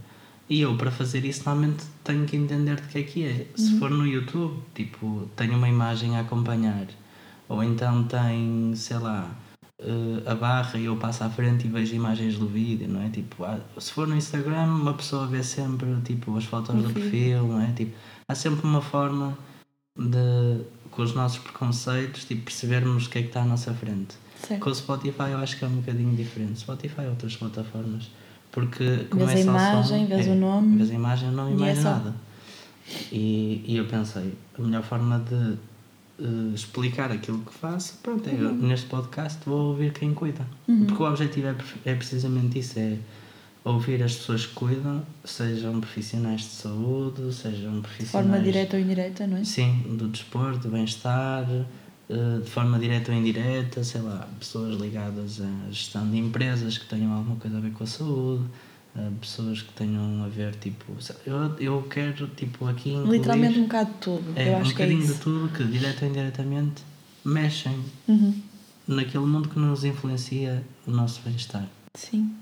E 0.51 0.61
eu, 0.63 0.77
para 0.77 0.91
fazer 0.91 1.25
isso, 1.25 1.45
normalmente 1.47 1.85
tenho 2.03 2.27
que 2.27 2.37
entender 2.37 2.77
de 2.77 2.89
que 2.89 2.99
é 2.99 3.03
que 3.05 3.25
é. 3.25 3.47
Se 3.55 3.79
for 3.79 3.89
no 3.91 4.05
YouTube, 4.07 4.61
tipo, 4.75 5.29
tenho 5.37 5.57
uma 5.57 5.69
imagem 5.69 6.17
a 6.17 6.21
acompanhar, 6.23 6.87
ou 7.49 7.63
então 7.63 8.03
tem, 8.05 8.73
sei 8.75 8.99
lá, 8.99 9.31
eh, 9.79 10.23
a 10.27 10.35
barra 10.35 10.77
e 10.77 10.87
eu 10.87 10.97
passo 10.97 11.23
à 11.23 11.31
frente 11.31 11.67
e 11.67 11.71
vejo 11.71 11.95
imagens 11.95 12.37
do 12.37 12.49
vídeo, 12.49 12.89
não 12.89 13.01
é? 13.01 13.09
Tipo, 13.11 13.45
há- 13.45 13.61
se 13.79 13.93
for 13.93 14.09
no 14.09 14.17
Instagram, 14.17 14.65
uma 14.75 14.93
pessoa 14.95 15.25
vê 15.29 15.41
sempre 15.45 15.87
tipo, 16.05 16.37
as 16.37 16.45
fotos 16.45 16.75
do 16.75 16.93
perfil, 16.95 17.47
não 17.47 17.61
é? 17.61 17.73
Tipo, 17.73 17.97
há 18.29 18.35
sempre 18.35 18.67
uma 18.67 18.83
forma 18.83 19.39
de, 19.97 20.65
com 20.91 21.03
os 21.03 21.15
nossos 21.15 21.39
preconceitos, 21.39 22.25
tipo, 22.25 22.43
percebermos 22.43 23.07
o 23.07 23.11
que 23.11 23.19
é 23.19 23.23
que 23.23 23.29
está 23.29 23.43
à 23.43 23.45
nossa 23.45 23.73
frente. 23.73 24.17
certo. 24.47 24.61
Com 24.61 24.71
o 24.71 24.75
Spotify 24.75 25.31
eu 25.31 25.39
acho 25.39 25.57
que 25.59 25.65
é 25.65 25.69
um 25.69 25.77
bocadinho 25.77 26.15
diferente. 26.17 26.59
Spotify 26.61 27.03
e 27.03 27.07
outras 27.07 27.37
plataformas. 27.37 28.11
Porque 28.51 28.85
Vês 28.85 29.01
a 29.03 29.09
começa 29.09 29.39
imagem, 29.41 30.07
vês 30.07 30.27
é, 30.27 30.31
o 30.31 30.35
nome. 30.35 30.77
Vês 30.77 30.91
a 30.91 30.95
imagem, 30.95 31.31
não 31.31 31.49
e 31.49 31.53
E 31.53 31.55
é 31.55 31.59
mais 31.59 31.79
só. 31.79 31.91
nada. 31.91 32.15
E, 33.13 33.65
e 33.67 33.77
eu 33.77 33.85
pensei, 33.87 34.35
a 34.59 34.63
melhor 34.63 34.83
forma 34.83 35.21
de 35.21 35.57
eh, 36.21 36.55
explicar 36.55 37.11
aquilo 37.13 37.39
que 37.39 37.55
faço, 37.55 37.99
pronto, 38.03 38.29
é 38.29 38.35
eu, 38.35 38.53
neste 38.53 38.87
podcast 38.87 39.39
vou 39.47 39.69
ouvir 39.69 39.93
quem 39.93 40.13
cuida. 40.13 40.47
Uhum. 40.69 40.87
Porque 40.87 41.03
o 41.03 41.07
objetivo 41.07 41.47
é, 41.49 41.55
é 41.85 41.95
precisamente 41.95 42.59
isso, 42.59 42.79
é 42.79 42.99
ouvir 43.65 44.03
as 44.03 44.17
pessoas 44.17 44.47
que 44.47 44.55
cuidam, 44.55 45.03
sejam 45.25 45.81
profissionais 45.81 46.43
de 46.43 46.49
saúde, 46.49 47.33
sejam 47.33 47.77
De 47.77 47.81
profissionais... 47.81 48.11
forma 48.11 48.41
direta 48.41 48.77
ou 48.77 48.83
indireta, 48.83 49.27
não 49.27 49.39
é? 49.39 49.45
Sim, 49.45 49.83
do 49.97 50.09
desporto, 50.09 50.59
do 50.59 50.71
bem-estar, 50.71 51.47
de 52.43 52.51
forma 52.51 52.79
direta 52.79 53.13
ou 53.13 53.19
indireta, 53.19 53.85
sei 53.85 54.01
lá, 54.01 54.27
pessoas 54.39 54.81
ligadas 54.81 55.41
à 55.41 55.71
gestão 55.71 56.09
de 56.11 56.19
empresas 56.19 56.77
que 56.79 56.87
tenham 56.87 57.13
alguma 57.13 57.37
coisa 57.37 57.57
a 57.59 57.61
ver 57.61 57.71
com 57.73 57.85
a 57.85 57.87
saúde, 57.87 58.45
eh, 58.97 59.11
pessoas 59.21 59.63
que 59.63 59.73
tenham 59.75 60.25
a 60.25 60.29
ver, 60.29 60.55
tipo, 60.57 60.93
eu, 61.25 61.37
eu 61.61 61.83
quero, 61.85 62.27
tipo, 62.29 62.67
aqui 62.67 62.91
incluir 62.93 63.19
Literalmente 63.19 63.59
um 63.61 63.63
bocado 63.63 63.91
de 63.93 63.97
tudo. 63.99 64.33
é, 64.35 64.49
eu 64.49 64.57
um 64.57 64.61
acho 64.61 64.75
que 64.75 64.83
é 64.83 64.87
bocadinho 64.87 65.07
de 65.07 65.13
isso. 65.13 65.23
tudo 65.23 65.49
que, 65.51 65.65
direta 65.65 66.05
ou 66.05 66.11
indiretamente, 66.11 66.83
mexem 67.25 67.79
Uhum. 68.09 68.35
naquele 68.89 69.27
mundo 69.27 69.49
que 69.49 69.59
nos 69.59 69.85
influencia 69.85 70.65
o 70.87 70.91
nosso 70.91 71.21
bem-estar. 71.25 71.67
Sim. 71.95 72.35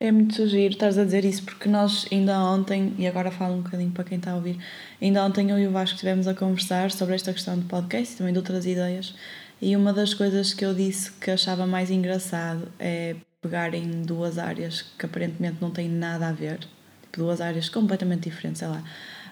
É 0.00 0.12
muito 0.12 0.46
giro 0.46 0.74
estás 0.74 0.96
a 0.96 1.04
dizer 1.04 1.24
isso, 1.24 1.42
porque 1.42 1.68
nós 1.68 2.06
ainda 2.12 2.38
ontem, 2.38 2.94
e 2.98 3.06
agora 3.06 3.32
falo 3.32 3.54
um 3.54 3.62
bocadinho 3.62 3.90
para 3.90 4.04
quem 4.04 4.16
está 4.18 4.30
a 4.30 4.36
ouvir, 4.36 4.56
ainda 5.02 5.24
ontem 5.24 5.50
eu 5.50 5.58
e 5.58 5.66
o 5.66 5.72
Vasco 5.72 5.94
estivemos 5.96 6.28
a 6.28 6.34
conversar 6.34 6.92
sobre 6.92 7.16
esta 7.16 7.32
questão 7.32 7.58
de 7.58 7.64
podcast 7.64 8.14
e 8.14 8.18
também 8.18 8.32
de 8.32 8.38
outras 8.38 8.64
ideias, 8.64 9.12
e 9.60 9.74
uma 9.74 9.92
das 9.92 10.14
coisas 10.14 10.54
que 10.54 10.64
eu 10.64 10.72
disse 10.72 11.10
que 11.12 11.32
achava 11.32 11.66
mais 11.66 11.90
engraçado 11.90 12.68
é 12.78 13.16
pegarem 13.42 14.02
duas 14.02 14.38
áreas 14.38 14.82
que 14.82 15.04
aparentemente 15.04 15.56
não 15.60 15.70
têm 15.72 15.88
nada 15.88 16.28
a 16.28 16.32
ver, 16.32 16.60
tipo 17.02 17.18
duas 17.18 17.40
áreas 17.40 17.68
completamente 17.68 18.28
diferentes, 18.30 18.60
sei 18.60 18.68
lá, 18.68 18.84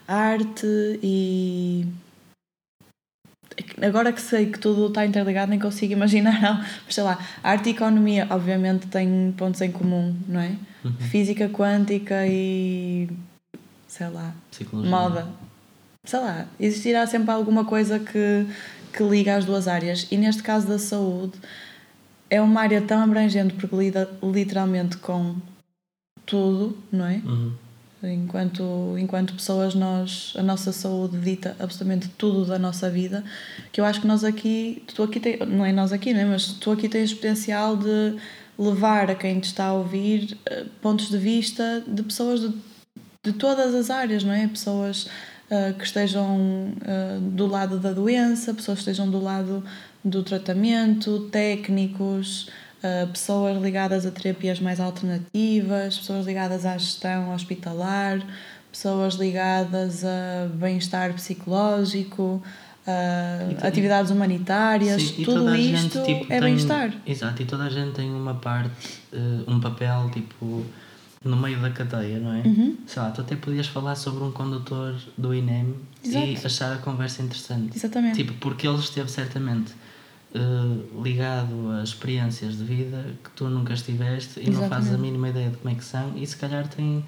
arte 0.05 0.67
e. 1.01 1.85
Agora 3.81 4.11
que 4.11 4.21
sei 4.21 4.47
que 4.47 4.57
tudo 4.59 4.87
está 4.87 5.05
interligado, 5.05 5.49
nem 5.49 5.59
consigo 5.59 5.93
imaginar, 5.93 6.41
não. 6.41 6.57
Mas 6.57 6.95
sei 6.95 7.03
lá, 7.03 7.17
arte 7.43 7.69
e 7.69 7.71
economia, 7.73 8.27
obviamente, 8.29 8.87
têm 8.87 9.33
pontos 9.37 9.61
em 9.61 9.71
comum, 9.71 10.15
não 10.27 10.39
é? 10.39 10.55
Uhum. 10.83 10.91
Física 10.93 11.47
quântica 11.49 12.25
e. 12.25 13.09
sei 13.87 14.09
lá, 14.09 14.33
Psicologia. 14.49 14.89
moda. 14.89 15.27
Sei 16.03 16.19
lá, 16.19 16.45
existirá 16.59 17.05
sempre 17.05 17.31
alguma 17.31 17.65
coisa 17.65 17.99
que, 17.99 18.47
que 18.93 19.03
liga 19.03 19.35
as 19.35 19.45
duas 19.45 19.67
áreas. 19.67 20.07
E 20.09 20.17
neste 20.17 20.41
caso 20.41 20.67
da 20.67 20.79
saúde, 20.79 21.33
é 22.29 22.41
uma 22.41 22.61
área 22.61 22.81
tão 22.81 23.01
abrangente 23.01 23.53
porque 23.53 23.75
lida 23.75 24.09
literalmente 24.23 24.97
com 24.97 25.35
tudo, 26.25 26.77
não 26.91 27.05
é? 27.05 27.21
Uhum. 27.25 27.53
Enquanto, 28.03 28.95
enquanto 28.99 29.33
pessoas, 29.33 29.73
nós, 29.73 30.33
a 30.37 30.43
nossa 30.43 30.71
saúde 30.71 31.17
dita 31.17 31.55
absolutamente 31.59 32.07
tudo 32.09 32.45
da 32.45 32.59
nossa 32.59 32.91
vida, 32.91 33.23
que 33.71 33.81
eu 33.81 33.85
acho 33.85 34.01
que 34.01 34.07
nós 34.07 34.23
aqui, 34.23 34.83
tu 34.93 35.01
aqui 35.01 35.19
não 35.47 35.65
é 35.65 35.71
nós 35.71 35.91
aqui, 35.91 36.13
né? 36.13 36.23
mas 36.23 36.53
tu 36.53 36.71
aqui 36.71 36.87
tens 36.87 37.11
potencial 37.11 37.75
de 37.75 38.15
levar 38.57 39.09
a 39.09 39.15
quem 39.15 39.39
te 39.39 39.45
está 39.45 39.65
a 39.65 39.73
ouvir 39.73 40.37
eh, 40.45 40.65
pontos 40.79 41.09
de 41.09 41.17
vista 41.17 41.83
de 41.87 42.03
pessoas 42.03 42.41
de, 42.41 42.53
de 43.23 43.33
todas 43.33 43.73
as 43.73 43.89
áreas, 43.89 44.23
não 44.23 44.33
é? 44.33 44.47
Pessoas 44.47 45.07
eh, 45.49 45.73
que 45.73 45.85
estejam 45.85 46.73
eh, 46.85 47.17
do 47.19 47.47
lado 47.47 47.79
da 47.79 47.93
doença, 47.93 48.53
pessoas 48.53 48.77
que 48.77 48.81
estejam 48.81 49.09
do 49.09 49.19
lado 49.19 49.63
do 50.03 50.23
tratamento, 50.23 51.27
técnicos, 51.31 52.47
uh, 52.47 52.66
pessoas 53.11 53.61
ligadas 53.61 54.05
a 54.05 54.11
terapias 54.11 54.59
mais 54.59 54.79
alternativas, 54.79 55.97
pessoas 55.97 56.25
ligadas 56.25 56.65
à 56.65 56.77
gestão 56.77 57.33
hospitalar, 57.33 58.21
pessoas 58.71 59.15
ligadas 59.15 60.03
a 60.05 60.47
bem-estar 60.53 61.13
psicológico, 61.13 62.41
a 62.85 63.51
E 63.51 63.55
tu- 63.55 63.67
atividades 63.67 64.11
humanitárias, 64.11 65.01
Sim, 65.01 65.15
e 65.21 65.25
tudo 65.25 65.55
isto 65.55 65.77
gente, 65.99 66.05
tipo, 66.05 66.31
é 66.33 66.39
bem-estar. 66.39 66.93
Exato, 67.05 67.41
e 67.41 67.45
toda 67.45 67.63
a 67.65 67.69
gente 67.69 67.93
tem 67.95 68.09
uma 68.09 68.35
parte, 68.35 68.71
eh, 69.11 69.17
um 69.47 69.59
papel, 69.59 70.09
tipo, 70.11 70.63
no 71.25 71.35
meio 71.35 71.59
da 71.59 71.69
cadeia, 71.71 72.19
não 72.19 72.31
é? 72.33 72.43
Uhum. 72.47 72.77
Sei 72.85 73.01
lá, 73.01 73.09
tu 73.11 73.21
até 73.21 73.35
podias 73.35 73.67
falar 73.67 73.95
sobre 73.95 74.23
um 74.23 74.31
condutor 74.31 74.95
do 75.17 75.33
INEM 75.33 75.75
e 76.03 76.07
Exato. 76.07 76.45
achar 76.47 76.73
a 76.75 76.77
conversa 76.77 77.21
interessante. 77.23 77.75
Exatamente. 77.75 78.15
Tipo, 78.23 78.33
porque 78.35 78.65
ele 78.67 78.77
esteve 78.77 79.09
certamente 79.11 79.73
eh, 80.33 81.01
ligado 81.01 81.71
a 81.71 81.83
experiências 81.83 82.57
de 82.57 82.63
vida 82.63 83.05
que 83.23 83.29
tu 83.31 83.49
nunca 83.49 83.73
estiveste 83.73 84.39
e 84.39 84.49
não 84.49 84.61
fazes 84.67 84.71
a 84.71 84.77
Exatamente. 84.91 85.01
mínima 85.01 85.29
ideia 85.29 85.49
de 85.49 85.57
como 85.57 85.73
é 85.73 85.75
que 85.75 85.83
são 85.83 86.17
e 86.17 86.25
se 86.27 86.35
calhar 86.35 86.67
tem 86.67 87.05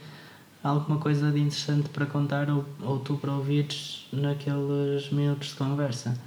alguma 0.64 0.98
coisa 1.00 1.32
de 1.32 1.40
interessante 1.40 1.90
para 1.90 2.06
contar 2.06 2.50
ou, 2.50 2.66
ou 2.82 3.00
tu 3.00 3.16
para 3.18 3.32
ouvires 3.32 4.08
naqueles 4.12 5.12
minutos 5.12 5.50
de 5.50 5.56
conversa. 5.56 6.18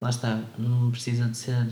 Lá 0.00 0.10
está, 0.10 0.40
não 0.58 0.90
precisa 0.90 1.26
de 1.26 1.36
ser 1.36 1.68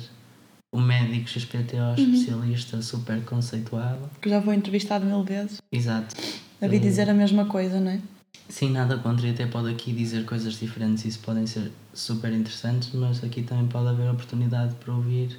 o 0.73 0.81
médico 0.81 1.29
XPTO 1.29 1.95
especialista 1.97 2.81
super 2.81 3.25
conceituado. 3.25 4.09
Que 4.21 4.31
já 4.31 4.41
foi 4.41 4.55
entrevistado 4.55 5.05
mil 5.05 5.25
vezes. 5.25 5.61
Exato. 5.73 6.15
A 6.61 6.69
vir 6.69 6.81
dizer 6.81 7.11
a 7.11 7.15
mesma 7.15 7.47
coisa, 7.47 7.81
não 7.81 7.91
é? 7.91 8.01
Sim, 8.49 8.71
nada 8.71 8.99
contra 8.99 9.27
e 9.29 9.31
até 9.31 9.47
pode 9.47 9.71
aqui 9.71 9.93
dizer 9.93 10.25
coisas 10.25 10.59
diferentes 10.59 11.05
isso 11.05 11.21
podem 11.21 11.47
ser 11.47 11.71
super 11.95 12.33
interessantes, 12.33 12.91
mas 12.93 13.23
aqui 13.23 13.43
também 13.43 13.69
pode 13.69 13.89
haver 13.89 14.11
oportunidade 14.11 14.75
para 14.75 14.93
ouvir 14.93 15.39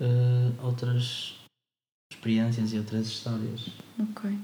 eh, 0.00 0.50
outras 0.62 1.34
experiências 2.10 2.72
e 2.72 2.78
outras 2.78 3.06
histórias. 3.06 3.66
Ok. 3.98 4.38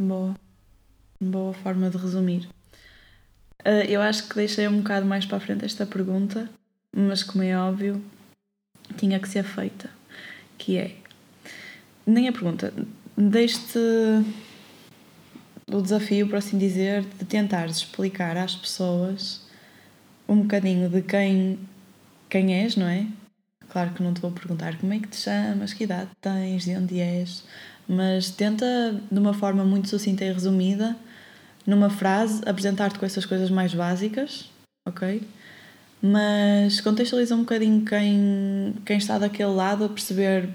Boa. 0.00 0.34
Boa 1.20 1.52
forma 1.54 1.90
de 1.90 1.96
resumir. 1.96 2.48
Uh, 3.64 3.82
eu 3.88 4.00
acho 4.00 4.28
que 4.28 4.36
deixei 4.36 4.68
um 4.68 4.78
bocado 4.78 5.06
mais 5.06 5.26
para 5.26 5.38
a 5.38 5.40
frente 5.40 5.64
esta 5.64 5.84
pergunta, 5.84 6.48
mas 6.94 7.22
como 7.22 7.42
é 7.42 7.58
óbvio, 7.58 8.04
tinha 8.96 9.18
que 9.18 9.28
ser 9.28 9.42
feita. 9.42 9.90
Que 10.56 10.76
é. 10.76 10.96
Nem 12.06 12.28
a 12.28 12.32
pergunta. 12.32 12.72
Deixe-te 13.16 13.78
o 15.70 15.82
desafio, 15.82 16.28
por 16.28 16.36
assim 16.36 16.58
dizer, 16.58 17.02
de 17.02 17.24
tentares 17.24 17.78
explicar 17.78 18.36
às 18.36 18.54
pessoas 18.54 19.40
um 20.28 20.42
bocadinho 20.42 20.88
de 20.88 21.02
quem, 21.02 21.58
quem 22.28 22.54
és, 22.54 22.76
não 22.76 22.86
é? 22.86 23.06
Claro 23.68 23.92
que 23.92 24.02
não 24.02 24.14
te 24.14 24.20
vou 24.20 24.30
perguntar 24.30 24.78
como 24.78 24.92
é 24.92 24.98
que 24.98 25.08
te 25.08 25.16
chamas, 25.16 25.72
que 25.72 25.84
idade 25.84 26.10
tens, 26.20 26.64
de 26.64 26.76
onde 26.76 27.00
és, 27.00 27.44
mas 27.88 28.30
tenta, 28.30 29.00
de 29.10 29.18
uma 29.18 29.34
forma 29.34 29.64
muito 29.64 29.88
sucinta 29.88 30.24
e 30.24 30.32
resumida, 30.32 30.96
numa 31.66 31.90
frase, 31.90 32.42
apresentar-te 32.46 32.98
com 32.98 33.04
essas 33.04 33.26
coisas 33.26 33.50
mais 33.50 33.74
básicas, 33.74 34.48
ok? 34.86 35.22
Mas 36.00 36.80
contextualiza 36.80 37.34
um 37.34 37.40
bocadinho 37.40 37.84
quem, 37.84 38.74
quem 38.84 38.98
está 38.98 39.18
daquele 39.18 39.50
lado 39.50 39.84
a 39.84 39.88
perceber 39.88 40.48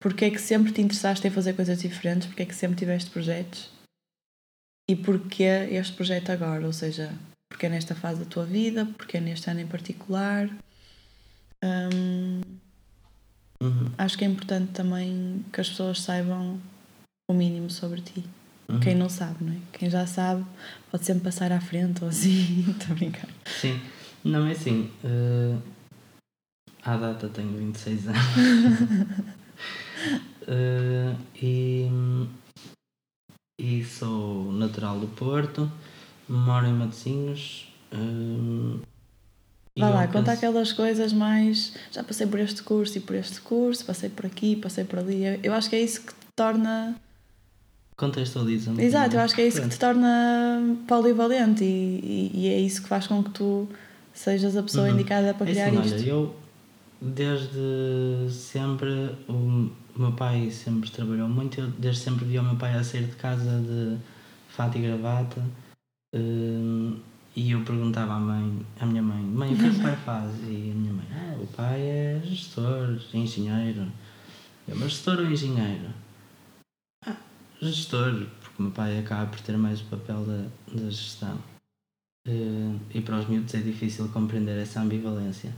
porque 0.00 0.24
é 0.24 0.30
que 0.30 0.40
sempre 0.40 0.72
te 0.72 0.80
interessaste 0.80 1.26
em 1.26 1.30
fazer 1.30 1.52
coisas 1.52 1.78
diferentes, 1.80 2.26
porque 2.26 2.42
é 2.42 2.46
que 2.46 2.54
sempre 2.54 2.76
tiveste 2.78 3.10
projetos 3.10 3.70
e 4.90 4.96
porquê 4.96 5.44
este 5.70 5.92
projeto 5.94 6.30
agora, 6.30 6.66
ou 6.66 6.72
seja, 6.72 7.12
porque 7.48 7.66
é 7.66 7.68
nesta 7.68 7.94
fase 7.94 8.20
da 8.20 8.26
tua 8.26 8.44
vida, 8.46 8.86
porque 8.96 9.18
é 9.18 9.20
neste 9.20 9.48
ano 9.50 9.60
em 9.60 9.66
particular. 9.66 10.48
Hum, 11.62 12.40
Uhum. 13.62 13.90
acho 13.98 14.16
que 14.16 14.24
é 14.24 14.26
importante 14.26 14.72
também 14.72 15.44
que 15.52 15.60
as 15.60 15.68
pessoas 15.68 16.00
saibam 16.00 16.58
o 17.30 17.34
mínimo 17.34 17.68
sobre 17.70 18.00
ti. 18.00 18.24
Uhum. 18.70 18.80
Quem 18.80 18.94
não 18.94 19.10
sabe, 19.10 19.44
não 19.44 19.52
é? 19.52 19.58
Quem 19.70 19.90
já 19.90 20.06
sabe 20.06 20.46
pode 20.90 21.04
sempre 21.04 21.24
passar 21.24 21.52
à 21.52 21.60
frente 21.60 22.02
ou 22.02 22.08
assim. 22.08 22.64
Estou 22.72 22.92
a 22.92 22.94
brincar. 22.94 23.28
Sim, 23.60 23.78
não 24.24 24.46
é 24.46 24.52
assim. 24.52 24.90
eh, 25.04 25.58
à 26.82 26.96
data 26.96 27.28
tenho 27.28 27.52
26 27.58 28.06
anos. 28.08 28.18
Eh, 30.46 31.14
e, 31.42 31.88
e 33.60 33.84
sou 33.84 34.50
natural 34.52 34.98
do 34.98 35.06
Porto, 35.08 35.70
moro 36.28 36.66
em 36.66 36.72
Matosinhos. 36.72 37.68
e 39.76 39.80
Vá 39.80 39.88
lá, 39.90 40.04
eu 40.04 40.08
conta 40.08 40.30
penso- 40.32 40.38
aquelas 40.38 40.72
coisas 40.72 41.12
mais. 41.12 41.74
Já 41.92 42.02
passei 42.02 42.26
por 42.26 42.40
este 42.40 42.62
curso 42.62 42.98
e 42.98 43.00
por 43.00 43.14
este 43.16 43.40
curso, 43.40 43.84
passei 43.84 44.08
por 44.10 44.26
aqui, 44.26 44.56
passei 44.56 44.84
por 44.84 44.98
ali. 44.98 45.22
Eu- 45.42 45.52
acho 45.54 45.68
que 45.70 45.76
é 45.76 45.82
isso 45.82 46.00
que 46.02 46.12
te 46.12 46.26
torna. 46.36 46.96
Contextualiza-me. 47.96 48.82
Exato, 48.82 49.14
eu 49.16 49.20
acho 49.20 49.34
que 49.34 49.42
é 49.42 49.46
isso 49.46 49.60
que 49.60 49.68
te 49.68 49.78
torna 49.78 50.76
polivalente 50.88 51.62
e, 51.64 52.30
e, 52.34 52.40
e 52.40 52.48
é 52.48 52.58
isso 52.58 52.82
que 52.82 52.88
faz 52.88 53.06
com 53.06 53.22
que 53.22 53.28
tu 53.30 53.68
sejas 54.14 54.56
a 54.56 54.62
pessoa 54.62 54.88
Uhum. 54.88 54.94
indicada 54.94 55.34
para 55.34 55.46
É 55.46 55.50
criar 55.52 55.66
assim, 55.68 55.80
isto. 55.82 55.94
olha, 55.96 56.08
eu 56.08 56.34
desde 57.00 58.28
sempre 58.30 59.16
o 59.28 59.70
meu 59.96 60.12
pai 60.12 60.50
sempre 60.50 60.90
trabalhou 60.90 61.28
muito, 61.28 61.60
eu 61.60 61.70
desde 61.70 62.02
sempre 62.02 62.24
vi 62.24 62.38
o 62.38 62.42
meu 62.42 62.56
pai 62.56 62.74
a 62.74 62.84
sair 62.84 63.06
de 63.06 63.16
casa 63.16 63.60
de 63.60 63.98
fato 64.48 64.76
e 64.78 64.82
gravata 64.82 65.42
hum, 66.14 66.98
e 67.34 67.52
eu 67.52 67.64
perguntava 67.64 68.14
à 68.14 68.18
mãe, 68.18 68.66
à 68.78 68.86
minha 68.86 69.02
mãe, 69.02 69.22
mãe, 69.22 69.54
o 69.54 69.56
que 69.56 69.64
é 69.64 69.68
o 69.68 69.82
pai 69.82 69.96
faz? 70.04 70.30
E 70.42 70.72
a 70.72 70.74
minha 70.74 70.92
mãe, 70.92 71.06
ah, 71.12 71.36
o 71.40 71.46
pai 71.46 71.80
é 71.80 72.20
gestor, 72.24 73.00
engenheiro. 73.14 73.90
Eu, 74.66 74.76
mas 74.76 74.92
gestor 74.92 75.18
ou 75.18 75.26
engenheiro? 75.26 75.90
Ah, 77.06 77.16
gestor, 77.62 78.26
porque 78.40 78.56
o 78.58 78.62
meu 78.62 78.72
pai 78.72 78.98
acaba 78.98 79.30
por 79.30 79.40
ter 79.40 79.56
mais 79.56 79.80
o 79.80 79.84
papel 79.84 80.24
da, 80.24 80.48
da 80.74 80.90
gestão. 80.90 81.38
Eh, 82.26 82.76
e 82.94 83.00
para 83.00 83.18
os 83.18 83.28
miúdos 83.28 83.54
é 83.54 83.60
difícil 83.60 84.08
compreender 84.08 84.60
essa 84.60 84.80
ambivalência. 84.80 85.54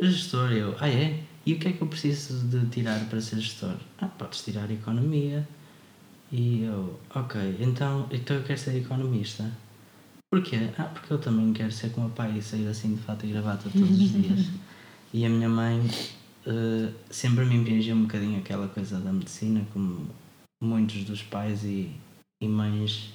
Gestor, 0.00 0.52
eu, 0.52 0.74
ah 0.80 0.88
é? 0.88 1.22
E 1.44 1.54
o 1.54 1.58
que 1.58 1.68
é 1.68 1.72
que 1.72 1.82
eu 1.82 1.86
preciso 1.86 2.46
de 2.46 2.66
tirar 2.70 2.98
para 3.08 3.20
ser 3.20 3.36
gestor? 3.36 3.76
Ah, 3.98 4.06
podes 4.06 4.42
tirar 4.42 4.70
economia. 4.70 5.46
E 6.32 6.62
eu, 6.62 6.98
ok, 7.14 7.56
então, 7.60 8.08
então 8.10 8.36
eu 8.36 8.42
quero 8.42 8.58
ser 8.58 8.76
economista. 8.76 9.50
Porquê? 10.30 10.70
Ah, 10.78 10.84
porque 10.84 11.12
eu 11.12 11.18
também 11.18 11.52
quero 11.52 11.72
ser 11.72 11.90
como 11.90 12.06
o 12.06 12.10
pai 12.10 12.38
e 12.38 12.42
sair 12.42 12.68
assim 12.68 12.94
de 12.94 13.02
fato 13.02 13.26
e 13.26 13.30
gravata 13.30 13.68
todos 13.68 13.90
os 13.90 14.12
dias. 14.12 14.46
e 15.12 15.26
a 15.26 15.28
minha 15.28 15.48
mãe 15.48 15.82
eh, 16.46 16.92
sempre 17.10 17.44
me 17.44 17.56
impingiu 17.56 17.96
um 17.96 18.02
bocadinho 18.02 18.38
aquela 18.38 18.68
coisa 18.68 18.98
da 19.00 19.12
medicina, 19.12 19.66
como 19.72 20.08
muitos 20.62 21.04
dos 21.04 21.22
pais 21.22 21.64
e, 21.64 21.90
e 22.40 22.48
mães 22.48 23.12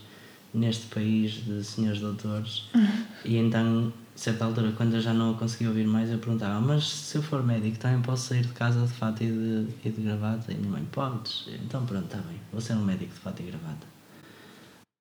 neste 0.53 0.87
país 0.87 1.45
de 1.45 1.63
senhores 1.63 1.99
doutores. 1.99 2.69
E 3.25 3.37
então, 3.37 3.91
certa 4.15 4.45
altura, 4.45 4.71
quando 4.73 4.95
eu 4.95 5.01
já 5.01 5.13
não 5.13 5.31
a 5.35 5.37
conseguia 5.37 5.69
ouvir 5.69 5.85
mais, 5.87 6.09
eu 6.11 6.19
perguntava: 6.19 6.59
Mas 6.61 6.87
se 6.89 7.17
eu 7.17 7.23
for 7.23 7.43
médico, 7.43 7.77
também 7.79 8.01
posso 8.01 8.27
sair 8.29 8.43
de 8.45 8.53
casa 8.53 8.85
de 8.85 8.93
fato 8.93 9.23
e 9.23 9.27
de, 9.27 9.67
e 9.85 9.89
de 9.91 10.01
gravata? 10.01 10.51
E 10.51 10.55
minha 10.55 10.71
mãe: 10.71 10.85
Podes. 10.91 11.45
Então, 11.63 11.85
pronto, 11.85 12.05
está 12.05 12.17
bem, 12.19 12.39
vou 12.51 12.61
ser 12.61 12.73
um 12.73 12.85
médico 12.85 13.13
de 13.13 13.19
fato 13.19 13.41
e 13.41 13.45
gravata. 13.45 13.87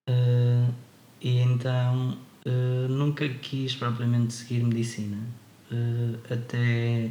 Eh, 0.09 0.69
e 1.21 1.39
então, 1.41 2.17
eh, 2.45 2.87
nunca 2.89 3.29
quis 3.29 3.75
propriamente 3.77 4.33
seguir 4.35 4.63
medicina. 4.65 5.19
Eh, 5.73 6.35
até 6.35 7.11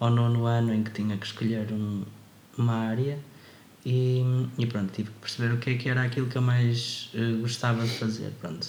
ao 0.00 0.10
nono 0.10 0.46
ano 0.46 0.72
em 0.74 0.82
que 0.84 0.90
tinha 0.92 1.16
que 1.18 1.26
escolher 1.26 1.72
um- 1.72 2.04
uma 2.58 2.74
área. 2.74 3.18
E, 3.84 4.22
e 4.58 4.66
pronto, 4.66 4.92
tive 4.92 5.10
que 5.10 5.18
perceber 5.20 5.54
o 5.54 5.58
que 5.58 5.70
é 5.70 5.78
que 5.78 5.88
era 5.88 6.02
aquilo 6.04 6.28
que 6.28 6.36
eu 6.38 6.42
mais 6.42 7.10
gostava 7.40 7.86
de 7.88 7.94
fazer. 7.98 8.30
Pronto. 8.40 8.66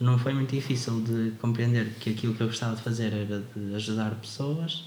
Não 0.00 0.18
foi 0.18 0.32
muito 0.32 0.54
difícil 0.54 1.02
de 1.02 1.32
compreender 1.42 1.92
que 2.00 2.08
aquilo 2.08 2.34
que 2.34 2.40
eu 2.40 2.46
gostava 2.46 2.74
de 2.74 2.80
fazer 2.80 3.12
era 3.12 3.44
de 3.54 3.74
ajudar 3.74 4.14
pessoas. 4.14 4.84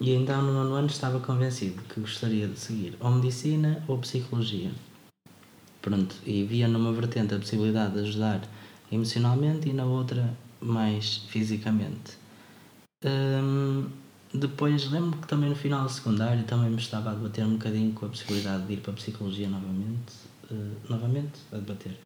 E 0.00 0.14
então 0.14 0.40
no 0.40 0.54
nono 0.54 0.74
ano 0.74 0.86
estava 0.86 1.20
convencido 1.20 1.82
que 1.82 2.00
gostaria 2.00 2.48
de 2.48 2.58
seguir 2.58 2.96
ou 2.98 3.10
medicina 3.10 3.84
ou 3.86 3.98
psicologia. 3.98 4.70
Pronto, 5.82 6.16
e 6.24 6.44
via 6.44 6.66
numa 6.66 6.92
vertente 6.92 7.34
a 7.34 7.38
possibilidade 7.38 7.94
de 7.94 8.00
ajudar 8.00 8.40
emocionalmente 8.90 9.68
e 9.68 9.72
na 9.74 9.84
outra 9.84 10.34
mais 10.60 11.18
fisicamente. 11.28 12.16
Hum, 13.04 13.86
depois 14.32 14.90
lembro 14.90 15.18
que 15.18 15.28
também 15.28 15.50
no 15.50 15.56
final 15.56 15.84
do 15.84 15.90
secundário 15.90 16.42
também 16.44 16.70
me 16.70 16.78
estava 16.78 17.10
a 17.10 17.14
debater 17.14 17.44
um 17.44 17.52
bocadinho 17.52 17.92
com 17.92 18.06
a 18.06 18.08
possibilidade 18.08 18.66
de 18.66 18.74
ir 18.74 18.76
para 18.78 18.92
a 18.92 18.96
psicologia 18.96 19.48
novamente, 19.48 20.14
eh, 20.50 20.54
novamente 20.88 21.38
a 21.52 21.56
debater. 21.56 21.98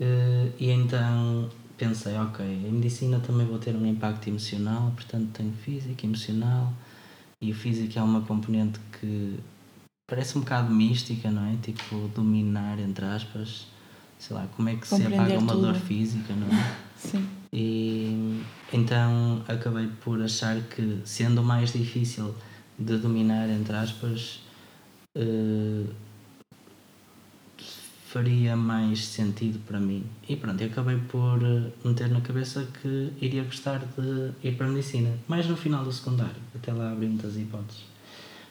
Eh, 0.00 0.48
e 0.58 0.70
então 0.70 1.50
pensei, 1.76 2.16
ok, 2.16 2.44
em 2.44 2.72
medicina 2.72 3.20
também 3.20 3.46
vou 3.46 3.58
ter 3.58 3.74
um 3.74 3.86
impacto 3.86 4.28
emocional, 4.28 4.92
portanto 4.94 5.30
tenho 5.32 5.52
física, 5.52 6.06
emocional, 6.06 6.72
e 7.40 7.50
o 7.50 7.54
físico 7.54 7.98
é 7.98 8.02
uma 8.02 8.20
componente 8.22 8.78
que 9.00 9.38
parece 10.06 10.36
um 10.36 10.42
bocado 10.42 10.72
mística, 10.72 11.30
não 11.30 11.44
é? 11.46 11.56
Tipo, 11.62 12.08
dominar, 12.14 12.78
entre 12.78 13.04
aspas, 13.04 13.66
sei 14.18 14.36
lá, 14.36 14.46
como 14.56 14.68
é 14.68 14.76
que 14.76 14.86
se 14.86 15.02
apaga 15.06 15.38
uma 15.38 15.54
dor 15.54 15.74
tudo. 15.74 15.84
física, 15.86 16.34
não 16.34 16.46
é? 16.46 16.76
Sim. 16.96 17.26
E 17.52 18.42
então 18.72 19.42
acabei 19.48 19.88
por 20.02 20.22
achar 20.22 20.60
que, 20.62 21.00
sendo 21.04 21.42
mais 21.42 21.72
difícil 21.72 22.34
de 22.78 22.96
dominar, 22.96 23.48
entre 23.50 23.74
aspas, 23.76 24.40
eh, 25.16 25.84
faria 28.12 28.54
mais 28.54 29.06
sentido 29.06 29.58
para 29.66 29.80
mim. 29.80 30.04
E 30.28 30.36
pronto, 30.36 30.60
eu 30.60 30.68
acabei 30.68 30.98
por 30.98 31.42
eh, 31.42 31.70
meter 31.82 32.10
na 32.10 32.20
cabeça 32.20 32.68
que 32.80 33.10
iria 33.18 33.42
gostar 33.42 33.78
de 33.78 34.32
ir 34.46 34.54
para 34.54 34.66
a 34.66 34.68
medicina, 34.68 35.10
mais 35.26 35.46
no 35.46 35.56
final 35.56 35.82
do 35.82 35.90
secundário, 35.90 36.36
até 36.54 36.72
lá 36.74 36.92
abri 36.92 37.06
muitas 37.06 37.38
hipóteses. 37.38 37.84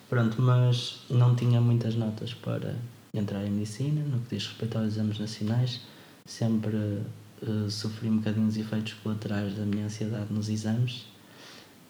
Pronto, 0.10 0.41
mas 0.41 1.02
não 1.12 1.36
tinha 1.36 1.62
muitas 1.62 1.93
notas 1.93 2.34
para 2.34 2.76
entrar 3.13 3.45
em 3.45 3.52
medicina, 3.52 4.02
no 4.02 4.19
que 4.21 4.36
diz 4.36 4.47
respeito 4.47 4.80
aos 4.80 4.88
exames 4.88 5.19
nacionais, 5.19 5.82
sempre 6.26 7.04
eh, 7.43 7.69
sofri 7.69 8.10
um 8.10 8.17
bocadinho 8.17 8.47
os 8.47 8.58
efeitos 8.58 8.93
colaterais 8.93 9.56
da 9.56 9.63
minha 9.63 9.86
ansiedade 9.86 10.34
nos 10.34 10.50
exames. 10.50 11.06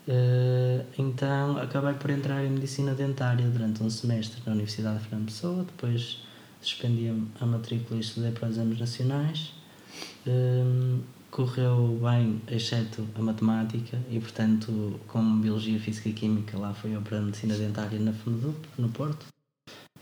Eh, 0.10 0.84
então 0.98 1.58
acabei 1.58 1.94
por 1.94 2.10
entrar 2.10 2.44
em 2.44 2.50
medicina 2.50 2.94
dentária 2.94 3.48
durante 3.48 3.82
um 3.82 3.90
semestre 3.90 4.42
na 4.46 4.52
Universidade 4.52 4.98
de 5.00 5.06
Fernando 5.06 5.28
Pessoa, 5.28 5.64
depois 5.64 6.20
suspendi 6.62 7.10
a- 7.40 7.46
matrícula 7.46 7.98
e 7.98 8.02
estudei 8.02 8.32
para 8.32 8.50
exames 8.50 8.80
nacionais. 8.80 9.54
Hum, 10.26 11.02
correu 11.30 12.00
bem, 12.02 12.42
exceto 12.50 13.08
a 13.16 13.22
matemática, 13.22 13.98
e 14.10 14.20
portanto, 14.20 15.00
com 15.08 15.40
Biologia, 15.40 15.80
Física 15.80 16.10
e 16.10 16.14
Química, 16.14 16.58
lá 16.58 16.74
foi 16.74 16.96
eu 16.96 17.02
para 17.02 17.18
a 17.18 17.22
Medicina 17.22 17.56
Dentária 17.56 18.00
na 18.00 18.12
FNUDUP, 18.12 18.68
no 18.78 18.90
Porto. 18.90 19.26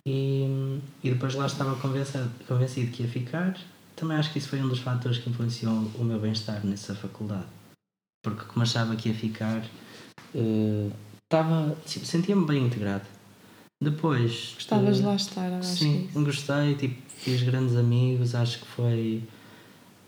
E, 0.06 0.80
e 1.04 1.12
depois 1.12 1.36
lá 1.36 1.46
estava 1.46 1.76
convencido, 1.76 2.30
convencido 2.48 2.92
que 2.92 3.04
ia 3.04 3.10
ficar. 3.10 3.56
Também 3.96 4.18
acho 4.18 4.32
que 4.32 4.40
isso 4.40 4.50
foi 4.50 4.62
um 4.62 4.68
dos 4.68 4.80
fatores 4.80 5.20
que 5.20 5.30
influenciou 5.30 5.74
o 5.96 6.04
meu 6.04 6.20
bem-estar 6.20 6.66
nessa 6.66 6.96
faculdade. 6.96 7.46
Porque 8.24 8.46
como 8.46 8.64
achava 8.64 8.96
que 8.96 9.10
ia 9.10 9.16
ficar, 9.16 9.64
uh, 10.34 10.92
estava, 11.24 11.78
sentia-me 11.86 12.46
bem 12.46 12.66
integrado. 12.66 13.06
Depois. 13.82 14.54
Gostavas 14.56 14.98
de 14.98 15.04
lá 15.04 15.16
estar, 15.16 15.54
acho 15.54 15.78
Sim, 15.78 16.10
que 16.12 16.24
gostei, 16.24 16.76
tipo, 16.76 17.02
fiz 17.10 17.42
grandes 17.44 17.76
amigos, 17.76 18.36
acho 18.36 18.60
que 18.60 18.68
foi 18.68 19.24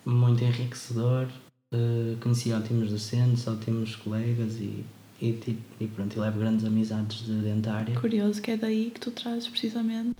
muito 0.06 0.44
enriquecedor. 0.44 1.28
Uh, 1.74 2.18
conheci 2.20 2.52
ótimos 2.52 2.90
docentes, 2.90 3.48
ótimos 3.48 3.96
colegas 3.96 4.56
e, 4.56 4.84
e, 5.22 5.32
tipo, 5.34 5.62
e 5.80 5.88
pronto, 5.88 6.18
e 6.18 6.20
levo 6.20 6.40
grandes 6.40 6.66
amizades 6.66 7.26
de 7.26 7.34
dentária. 7.34 7.98
Curioso 7.98 8.42
que 8.42 8.52
é 8.52 8.58
daí 8.58 8.92
que 8.92 9.00
tu 9.00 9.10
trazes 9.12 9.48
precisamente 9.48 10.18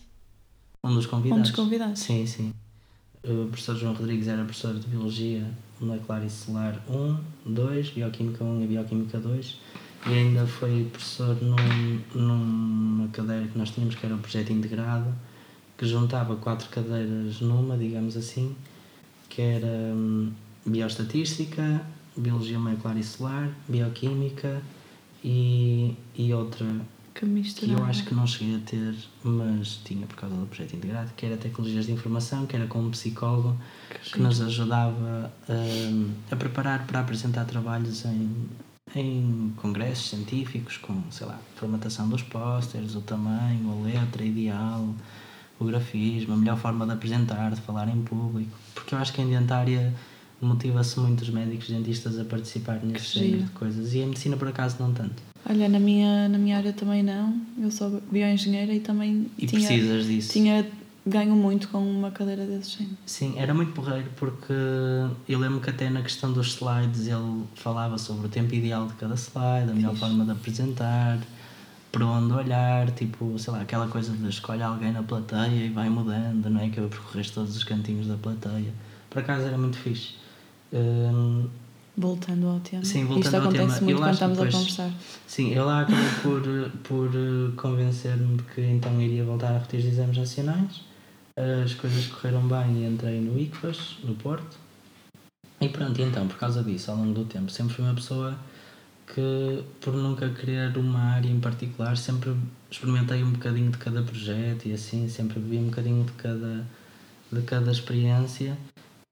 um 0.84 0.94
dos 0.94 1.06
convidados. 1.06 1.40
Um 1.40 1.42
dos 1.42 1.52
convidados. 1.52 2.00
Sim, 2.00 2.26
sim. 2.26 2.54
O 3.24 3.48
professor 3.48 3.76
João 3.76 3.94
Rodrigues 3.94 4.28
era 4.28 4.44
professor 4.44 4.74
de 4.74 4.88
Biologia 4.88 5.46
Molecular 5.80 6.26
e 6.26 6.30
Celular 6.30 6.82
1, 6.90 7.54
2, 7.54 7.90
Bioquímica 7.92 8.44
1 8.44 8.64
e 8.64 8.68
Bioquímica 8.68 9.20
2 9.20 9.58
e 10.08 10.14
ainda 10.14 10.48
foi 10.48 10.88
professor 10.92 11.38
num, 11.42 12.02
numa 12.16 13.08
cadeira 13.10 13.48
que 13.48 13.58
nós 13.58 13.70
tínhamos 13.70 13.96
que 13.96 14.06
era 14.06 14.16
o 14.16 14.20
projeto 14.20 14.52
integrado 14.52 15.14
que 15.78 15.86
juntava 15.86 16.36
quatro 16.36 16.70
cadeiras 16.70 17.42
numa, 17.42 17.76
digamos 17.76 18.16
assim, 18.16 18.56
que 19.28 19.42
era 19.42 19.68
hum, 19.68 20.32
bioestatística, 20.64 21.82
biologia 22.16 22.60
molecular 22.60 22.98
e 22.98 23.04
celular, 23.04 23.50
bioquímica 23.68 24.62
e, 25.24 25.96
e 26.16 26.34
outra 26.34 26.68
que, 27.14 27.26
que 27.26 27.72
eu 27.72 27.84
acho 27.84 28.06
que 28.06 28.16
não 28.16 28.26
cheguei 28.26 28.56
a 28.56 28.60
ter, 28.60 28.96
mas 29.24 29.80
tinha 29.84 30.08
por 30.08 30.16
causa 30.16 30.36
do 30.36 30.46
projeto 30.46 30.76
integrado, 30.76 31.12
que 31.16 31.26
era 31.26 31.36
tecnologias 31.36 31.86
de 31.86 31.92
informação, 31.92 32.46
que 32.46 32.56
era 32.56 32.68
com 32.68 32.80
um 32.80 32.92
psicólogo 32.92 33.58
que, 33.90 34.12
que 34.12 34.22
nos 34.22 34.42
ajudava 34.42 35.32
hum, 35.50 36.12
a 36.32 36.36
preparar 36.36 36.88
para 36.88 37.02
apresentar 37.02 37.46
trabalhos 37.46 38.06
em, 38.06 38.48
em 38.96 39.54
congressos 39.58 40.10
científicos, 40.10 40.78
com, 40.78 41.02
sei 41.12 41.28
lá, 41.28 41.40
formatação 41.56 42.10
dos 42.10 42.22
pósteres, 42.22 42.96
o 42.96 43.02
tamanho, 43.02 43.72
a 43.72 43.86
letra 43.86 44.24
ideal, 44.24 44.88
o 45.60 45.66
grafismo, 45.66 46.34
a 46.34 46.38
melhor 46.38 46.58
forma 46.58 46.86
de 46.86 46.94
apresentar, 46.94 47.52
de 47.52 47.62
falar 47.62 47.88
em 47.88 48.02
público, 48.02 48.52
porque 48.74 48.96
eu 48.96 49.00
acho 49.00 49.14
que 49.14 49.22
em 49.22 49.30
dentária 49.30 49.94
motiva-se 50.42 51.00
muitos 51.00 51.30
médicos 51.30 51.70
dentistas 51.70 52.18
a 52.18 52.26
participar 52.26 52.80
nesse 52.84 53.20
género 53.20 53.44
de 53.44 53.52
coisas 53.52 53.94
e 53.94 54.02
a 54.02 54.06
medicina 54.08 54.36
por 54.36 54.48
acaso 54.48 54.78
não 54.80 54.92
tanto. 54.92 55.22
Olha, 55.48 55.70
na 55.70 55.80
minha, 55.80 56.28
na 56.28 56.38
minha 56.38 56.58
área 56.58 56.74
também 56.74 57.04
não, 57.04 57.40
eu 57.60 57.70
sou 57.72 58.02
bioengenheira 58.12 58.74
e 58.74 58.80
também 58.80 59.28
e 59.38 59.46
tinha, 59.46 59.68
precisas 59.68 60.06
disso. 60.06 60.34
tinha 60.34 60.66
ganho 61.06 61.36
muito 61.36 61.68
com 61.70 61.80
uma 61.80 62.12
cadeira 62.12 62.46
desse 62.46 62.78
género. 62.78 62.98
Sim, 63.06 63.34
era 63.38 63.54
muito 63.54 63.74
porreiro 63.74 64.10
porque 64.18 64.54
eu 65.28 65.40
lembro 65.40 65.60
que 65.60 65.70
até 65.70 65.90
na 65.90 66.02
questão 66.02 66.32
dos 66.32 66.56
slides 66.56 67.08
ele 67.08 67.44
falava 67.56 67.98
sobre 67.98 68.28
o 68.28 68.30
tempo 68.30 68.54
ideal 68.54 68.88
de 68.88 68.94
cada 68.94 69.16
slide, 69.16 69.72
a 69.72 69.74
melhor 69.74 69.96
forma 69.96 70.26
de 70.26 70.32
apresentar, 70.32 71.20
para 71.92 72.06
onde 72.06 72.34
olhar, 72.34 72.90
tipo, 72.92 73.38
sei 73.38 73.52
lá, 73.52 73.62
aquela 73.62 73.88
coisa 73.88 74.14
de 74.14 74.30
escolhe 74.30 74.62
alguém 74.62 74.92
na 74.92 75.04
plateia 75.04 75.66
e 75.66 75.70
vai 75.70 75.90
mudando, 75.90 76.50
não 76.50 76.62
é? 76.62 76.70
Que 76.70 76.80
eu 76.80 76.88
percorreste 76.88 77.34
todos 77.34 77.56
os 77.56 77.64
cantinhos 77.64 78.08
da 78.08 78.16
plateia. 78.16 78.74
Por 79.10 79.20
acaso 79.20 79.46
era 79.46 79.58
muito 79.58 79.78
fixe. 79.78 80.14
Um, 80.72 81.50
voltando 81.98 82.48
ao 82.48 82.60
tema. 82.62 82.86
Sim, 82.86 83.06
voltando 83.06 83.26
Isto 83.26 83.36
ao 83.36 83.42
acontece 83.42 83.74
tema. 83.74 83.82
muito 83.82 84.00
quando 84.00 84.14
estamos 84.14 84.38
depois, 84.38 84.56
a 84.56 84.58
conversar. 84.58 84.92
Sim, 85.28 85.52
eu 85.54 85.66
lá 85.66 85.82
acabei 85.82 86.10
por, 86.24 86.42
por 86.84 87.12
convencer-me 87.58 88.38
de 88.38 88.44
que 88.44 88.62
então 88.62 89.02
iria 89.02 89.26
voltar 89.26 89.50
a 89.50 89.54
repetir 89.54 89.80
os 89.82 89.86
exames 89.88 90.18
nacionais. 90.18 90.91
As 91.64 91.74
coisas 91.74 92.08
correram 92.08 92.48
bem 92.48 92.84
e 92.84 92.86
entrei 92.86 93.20
no 93.20 93.40
ICFAS, 93.40 93.98
no 94.04 94.16
Porto. 94.16 94.58
E 95.60 95.70
pronto, 95.70 96.00
e 96.00 96.04
então, 96.04 96.28
por 96.28 96.38
causa 96.38 96.64
disso, 96.64 96.92
ao 96.92 96.98
longo 96.98 97.14
do 97.14 97.26
tempo, 97.26 97.50
sempre 97.52 97.74
fui 97.74 97.84
uma 97.84 97.94
pessoa 97.94 98.38
que 99.14 99.64
por 99.80 99.94
nunca 99.94 100.30
querer 100.30 100.78
uma 100.78 101.00
área 101.00 101.30
em 101.30 101.40
particular, 101.40 101.98
sempre 101.98 102.36
experimentei 102.70 103.24
um 103.24 103.32
bocadinho 103.32 103.72
de 103.72 103.78
cada 103.78 104.02
projeto 104.02 104.68
e 104.68 104.74
assim, 104.74 105.08
sempre 105.10 105.40
vi 105.40 105.58
um 105.58 105.66
bocadinho 105.66 106.04
de 106.06 106.14
cada, 106.14 106.66
de 107.32 107.42
cada 107.42 107.72
experiência 107.72 108.58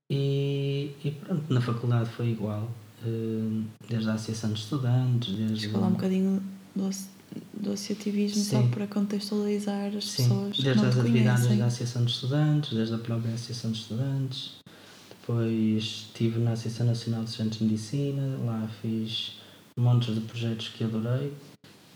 e, 0.10 0.92
e 1.04 1.12
pronto, 1.12 1.54
na 1.54 1.62
faculdade 1.62 2.10
foi 2.10 2.30
igual, 2.30 2.72
eh, 3.06 3.62
desde 3.88 4.10
a 4.10 4.14
Associação 4.14 4.54
de 4.54 4.60
Estudantes, 4.60 5.36
desde... 5.36 5.70
falar 5.70 5.88
um 5.88 5.92
bocadinho 5.92 6.42
do, 6.76 6.90
do 7.54 7.72
associativismo 7.72 8.42
Sim. 8.42 8.50
só 8.50 8.68
para 8.70 8.88
contextualizar 8.88 9.96
as 9.96 10.06
Sim. 10.06 10.24
pessoas 10.24 10.58
desde 10.58 10.86
as 10.86 10.98
atividades 10.98 11.58
da 11.58 11.66
Associação 11.66 12.06
de 12.06 12.12
Estudantes, 12.12 12.74
desde 12.74 12.96
a 12.96 12.98
própria 12.98 13.34
Associação 13.34 13.72
de 13.72 13.80
Estudantes, 13.80 14.52
depois 15.22 15.84
estive 15.84 16.40
na 16.40 16.54
Associação 16.54 16.88
Nacional 16.88 17.24
de 17.24 17.30
Estudantes 17.30 17.60
de 17.60 17.66
Medicina, 17.66 18.38
lá 18.46 18.68
fiz 18.82 19.34
montes 19.78 20.16
de 20.16 20.22
projetos 20.22 20.70
que 20.70 20.84
adorei. 20.84 21.34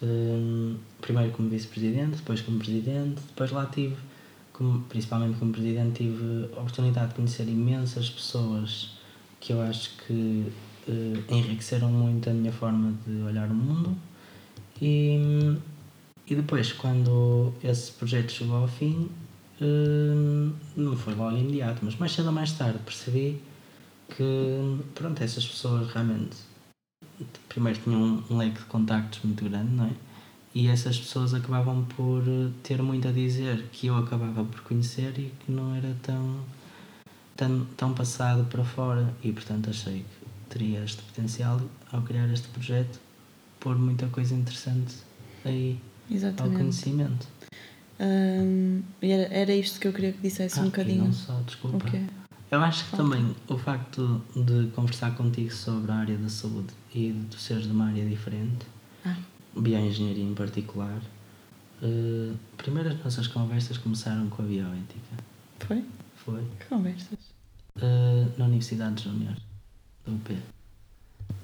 Um, 0.02 0.76
primeiro 1.00 1.32
como 1.32 1.50
vice-presidente, 1.50 2.18
depois 2.18 2.42
como 2.42 2.60
presidente, 2.60 3.22
depois 3.30 3.52
lá 3.52 3.66
tive, 3.68 3.96
como, 4.52 4.82
principalmente 4.84 5.40
como 5.40 5.54
presidente, 5.54 6.04
tive 6.04 6.50
a 6.58 6.60
oportunidade 6.60 7.10
de 7.10 7.16
conhecer 7.16 7.48
imensas 7.48 8.10
pessoas 8.10 8.92
que 9.40 9.54
eu 9.54 9.62
acho 9.62 9.92
que 10.06 10.52
uh, 10.88 11.34
enriqueceram 11.34 11.90
muito 11.90 12.30
a 12.30 12.34
minha 12.34 12.52
forma 12.52 12.94
de 13.08 13.22
olhar 13.24 13.50
o 13.50 13.56
mundo. 13.56 13.96
E, 14.82 15.58
e 16.28 16.36
depois, 16.36 16.72
quando 16.74 17.54
esse 17.64 17.92
projeto 17.92 18.32
chegou 18.32 18.58
ao 18.58 18.68
fim, 18.68 19.10
uh, 19.62 20.54
não 20.76 20.96
foi 20.96 21.16
logo 21.16 21.38
imediato, 21.38 21.80
mas 21.84 21.96
mais 21.96 22.12
cedo 22.12 22.28
ou 22.28 22.32
mais 22.32 22.52
tarde 22.54 22.80
percebi 22.80 23.42
que 24.10 24.80
pronto, 24.94 25.24
essas 25.24 25.46
pessoas 25.46 25.92
realmente 25.92 26.38
primeiro 27.50 27.80
tinham 27.80 28.24
um 28.30 28.38
leque 28.38 28.60
de 28.60 28.66
contactos 28.66 29.20
muito 29.24 29.44
grande, 29.44 29.72
não 29.72 29.86
é? 29.86 29.92
E 30.56 30.68
essas 30.68 31.00
pessoas 31.00 31.34
acabavam 31.34 31.84
por 31.86 32.24
ter 32.62 32.82
muito 32.82 33.08
a 33.08 33.12
dizer 33.12 33.70
que 33.72 33.88
eu 33.88 33.98
acabava 33.98 34.44
por 34.44 34.62
conhecer 34.62 35.18
e 35.18 35.34
que 35.40 35.52
não 35.52 35.76
era 35.76 35.96
tão, 36.04 36.40
tão, 37.36 37.66
tão 37.76 37.94
passado 37.94 38.46
para 38.46 38.64
fora. 38.64 39.12
E 39.24 39.32
portanto 39.32 39.72
achei 39.72 40.00
que 40.02 40.50
teria 40.50 40.84
este 40.84 41.02
potencial 41.02 41.60
ao 41.92 42.02
criar 42.04 42.30
este 42.32 42.48
projeto, 42.50 43.00
pôr 43.64 43.78
muita 43.80 44.08
coisa 44.08 44.36
interessante 44.36 44.96
aí 45.46 45.80
Exatamente. 46.12 46.54
ao 46.54 46.60
conhecimento. 46.60 47.28
Hum, 48.00 48.84
era, 49.02 49.34
era 49.34 49.56
isto 49.56 49.80
que 49.80 49.88
eu 49.88 49.94
queria 49.94 50.12
que 50.12 50.22
dissesse 50.22 50.60
ah, 50.60 50.64
um 50.64 50.66
bocadinho. 50.66 51.06
não 51.06 51.14
só, 51.14 51.40
desculpa. 51.42 51.88
Okay. 51.88 52.06
Eu 52.52 52.62
acho 52.62 52.90
que 52.90 52.98
também 52.98 53.34
o 53.48 53.58
facto 53.58 54.22
de 54.36 54.68
conversar 54.76 55.16
contigo 55.16 55.52
sobre 55.52 55.92
a 55.92 55.96
área 55.96 56.18
da 56.18 56.28
saúde 56.28 56.74
e 56.94 57.12
de 57.12 57.36
seres 57.40 57.64
de 57.64 57.72
uma 57.72 57.88
área 57.88 58.06
diferente, 58.06 58.66
ah. 59.06 59.16
bioengenharia 59.56 60.24
em 60.24 60.36
particular, 60.36 61.02
uh, 61.82 62.38
primeiro 62.58 62.90
as 62.90 63.04
nossas 63.04 63.28
conversas 63.28 63.78
começaram 63.78 64.30
com 64.30 64.42
a 64.42 64.46
bioética. 64.46 65.18
Foi? 65.60 65.84
Foi. 66.18 66.44
Que 66.60 66.66
conversas? 66.66 67.18
Uh, 67.78 68.30
na 68.38 68.46
Universidade 68.46 69.04
Júnior, 69.04 69.36
do 70.06 70.16
UP. 70.16 70.38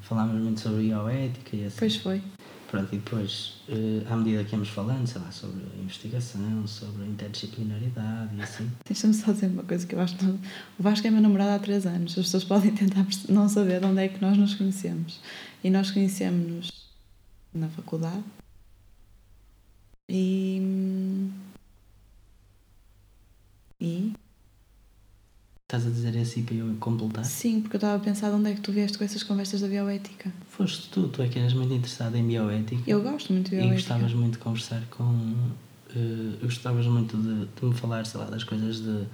Falámos 0.10 0.42
muito 0.42 0.60
sobre 0.60 0.82
bioética 0.82 1.56
e 1.56 1.66
assim. 1.66 1.78
Pois 1.78 1.96
foi. 1.98 2.24
Pronto, 2.72 2.94
e 2.94 2.98
depois, 2.98 3.62
uh, 3.70 4.12
à 4.12 4.16
medida 4.16 4.44
que 4.44 4.54
íamos 4.54 4.70
falando, 4.70 5.06
sei 5.06 5.22
lá, 5.22 5.32
sobre 5.32 5.62
investigação, 5.80 6.66
sobre 6.66 7.06
interdisciplinaridade 7.06 8.36
e 8.36 8.42
assim. 8.42 8.72
Deixa-me 8.86 9.14
só 9.14 9.32
dizer 9.32 9.48
uma 9.48 9.64
coisa 9.64 9.86
que 9.86 9.94
eu 9.94 10.00
acho. 10.00 10.18
Que 10.18 10.26
o 10.26 10.40
Vasco 10.80 11.06
é 11.06 11.12
meu 11.12 11.22
namorado 11.22 11.52
há 11.52 11.60
três 11.60 11.86
anos. 11.86 12.18
As 12.18 12.26
pessoas 12.26 12.44
podem 12.44 12.74
tentar 12.74 13.06
não 13.30 13.48
saber 13.48 13.80
de 13.80 13.86
onde 13.86 14.02
é 14.02 14.08
que 14.08 14.20
nós 14.20 14.36
nos 14.36 14.56
conhecemos. 14.56 15.20
E 15.64 15.70
nós 15.70 15.92
conhecemos-nos 15.92 16.72
na 17.54 17.70
faculdade. 17.70 18.24
E. 20.10 21.30
E. 23.80 24.14
Estás 25.70 25.86
a 25.86 25.92
dizer 25.92 26.18
assim 26.18 26.42
para 26.42 26.56
eu 26.56 26.76
completar? 26.80 27.24
Sim, 27.24 27.62
porque 27.62 27.76
eu 27.76 27.78
estava 27.78 27.96
a 27.96 28.00
pensar 28.00 28.30
de 28.30 28.36
onde 28.36 28.50
é 28.50 28.56
que 28.56 28.60
tu 28.60 28.72
vieste 28.72 28.98
com 28.98 29.04
essas 29.04 29.22
conversas 29.22 29.62
da 29.62 29.68
bioética. 29.68 30.34
Foste 30.48 30.90
tu, 30.90 31.08
tu 31.10 31.22
é 31.22 31.28
que 31.28 31.38
eras 31.38 31.54
muito 31.54 31.72
interessada 31.72 32.18
em 32.18 32.26
bioética. 32.26 32.90
Eu 32.90 33.04
gosto 33.04 33.32
muito 33.32 33.52
de 33.52 33.58
bioética. 33.58 33.76
E 33.76 33.78
gostavas 33.78 34.14
muito 34.16 34.34
de 34.34 34.40
conversar 34.40 34.82
com. 34.90 35.04
Uh, 35.04 36.40
gostavas 36.42 36.88
muito 36.88 37.16
de, 37.16 37.46
de, 37.46 37.66
me 37.68 37.76
falar, 37.76 38.04
sei 38.08 38.20
lá, 38.20 38.26
das 38.26 38.44
coisas 38.44 38.82
de. 38.82 39.06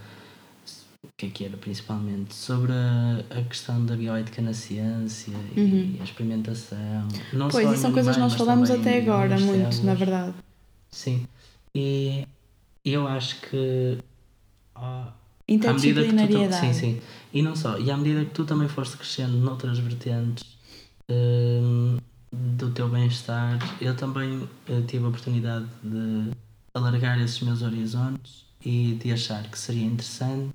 O 1.04 1.10
que 1.18 1.26
é 1.26 1.30
que 1.30 1.44
era 1.44 1.58
principalmente? 1.58 2.34
Sobre 2.34 2.72
a, 2.72 3.38
a 3.38 3.42
questão 3.42 3.86
da 3.86 3.98
bioética 3.98 4.42
na 4.42 4.54
ciência 4.54 5.34
e 5.58 5.60
uhum. 5.60 5.98
a 6.00 6.04
experimentação. 6.06 7.10
Não 7.34 7.50
pois, 7.50 7.70
e 7.70 7.76
são 7.76 7.92
coisas 7.92 8.16
que 8.16 8.22
nós 8.22 8.34
falamos 8.34 8.72
até 8.72 9.00
agora, 9.00 9.38
muito, 9.38 9.84
na 9.84 9.94
verdade. 9.94 10.34
Sim. 10.90 11.28
E 11.76 12.26
eu 12.86 13.06
acho 13.06 13.42
que. 13.42 13.98
Oh, 14.74 15.25
Que 15.48 15.54
tu- 15.60 15.68
Interdisciplinariedade. 15.68 16.56
sim, 16.60 16.74
sim. 16.74 17.02
E 17.34 17.42
não 17.42 17.56
só. 17.56 17.78
E 17.78 17.92
à 17.92 17.98
medida 17.98 18.26
que 18.26 18.32
tu 18.32 18.46
também 18.46 18.68
foste 18.68 18.98
crescendo 18.98 19.38
noutras 19.38 19.78
vertentes 19.80 20.44
hum, 21.10 21.98
do 22.32 22.72
teu 22.72 22.90
bem-estar, 22.90 23.60
eu 23.82 23.96
também 23.96 24.48
eh, 24.68 24.82
tive 24.88 25.06
a 25.06 25.10
oportunidade 25.10 25.66
de 25.84 26.32
alargar 26.74 27.20
esses 27.22 27.40
meus 27.42 27.62
horizontes 27.62 28.46
e 28.66 28.98
de 29.02 29.12
achar 29.14 29.44
que 29.50 29.58
seria 29.60 29.86
interessante 29.86 30.54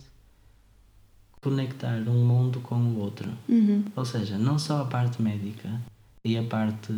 conectar 1.41 1.97
um 2.09 2.25
mundo 2.25 2.61
com 2.61 2.75
o 2.77 2.99
outro. 2.99 3.31
Uhum. 3.49 3.85
Ou 3.97 4.05
seja, 4.05 4.37
não 4.37 4.59
só 4.59 4.83
a 4.83 4.85
parte 4.85 5.23
médica 5.23 5.81
e 6.25 6.37
a 6.37 6.43
parte 6.43 6.93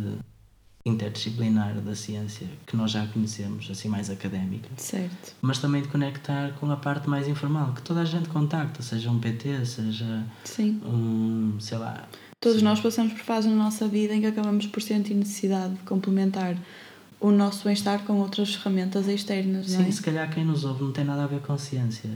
interdisciplinar 0.85 1.75
da 1.75 1.95
ciência 1.95 2.47
que 2.67 2.75
nós 2.75 2.91
já 2.91 3.05
conhecemos, 3.07 3.67
assim 3.71 3.87
mais 3.87 4.09
académica, 4.09 4.67
Certo. 4.75 5.33
mas 5.41 5.57
também 5.59 5.81
de 5.81 5.87
conectar 5.87 6.51
com 6.59 6.69
a 6.71 6.75
parte 6.75 7.09
mais 7.09 7.27
informal, 7.27 7.71
que 7.73 7.81
toda 7.81 8.01
a 8.01 8.05
gente 8.05 8.27
contacta, 8.29 8.81
seja 8.81 9.09
um 9.09 9.19
PT, 9.19 9.65
seja 9.65 10.23
Sim. 10.43 10.81
um, 10.85 11.55
sei 11.59 11.77
lá, 11.77 12.07
Todos 12.39 12.61
nós 12.61 12.81
passamos 12.81 13.13
por 13.13 13.21
fases 13.23 13.49
na 13.49 13.55
nossa 13.55 13.87
vida 13.87 14.13
em 14.13 14.19
que 14.19 14.25
acabamos 14.27 14.65
por 14.67 14.81
sentir 14.81 15.13
necessidade 15.13 15.75
de 15.75 15.79
complementar 15.83 16.57
o 17.21 17.31
nosso 17.31 17.63
bem-estar 17.63 18.03
com 18.03 18.17
outras 18.19 18.53
ferramentas 18.55 19.07
externas, 19.07 19.71
não 19.71 19.79
sim, 19.83 19.87
é? 19.87 19.91
se 19.91 20.01
calhar 20.01 20.29
quem 20.29 20.43
nos 20.43 20.65
ouve 20.65 20.83
não 20.83 20.91
tem 20.91 21.05
nada 21.05 21.23
a 21.23 21.27
ver 21.27 21.39
com 21.39 21.57
ciência. 21.57 22.09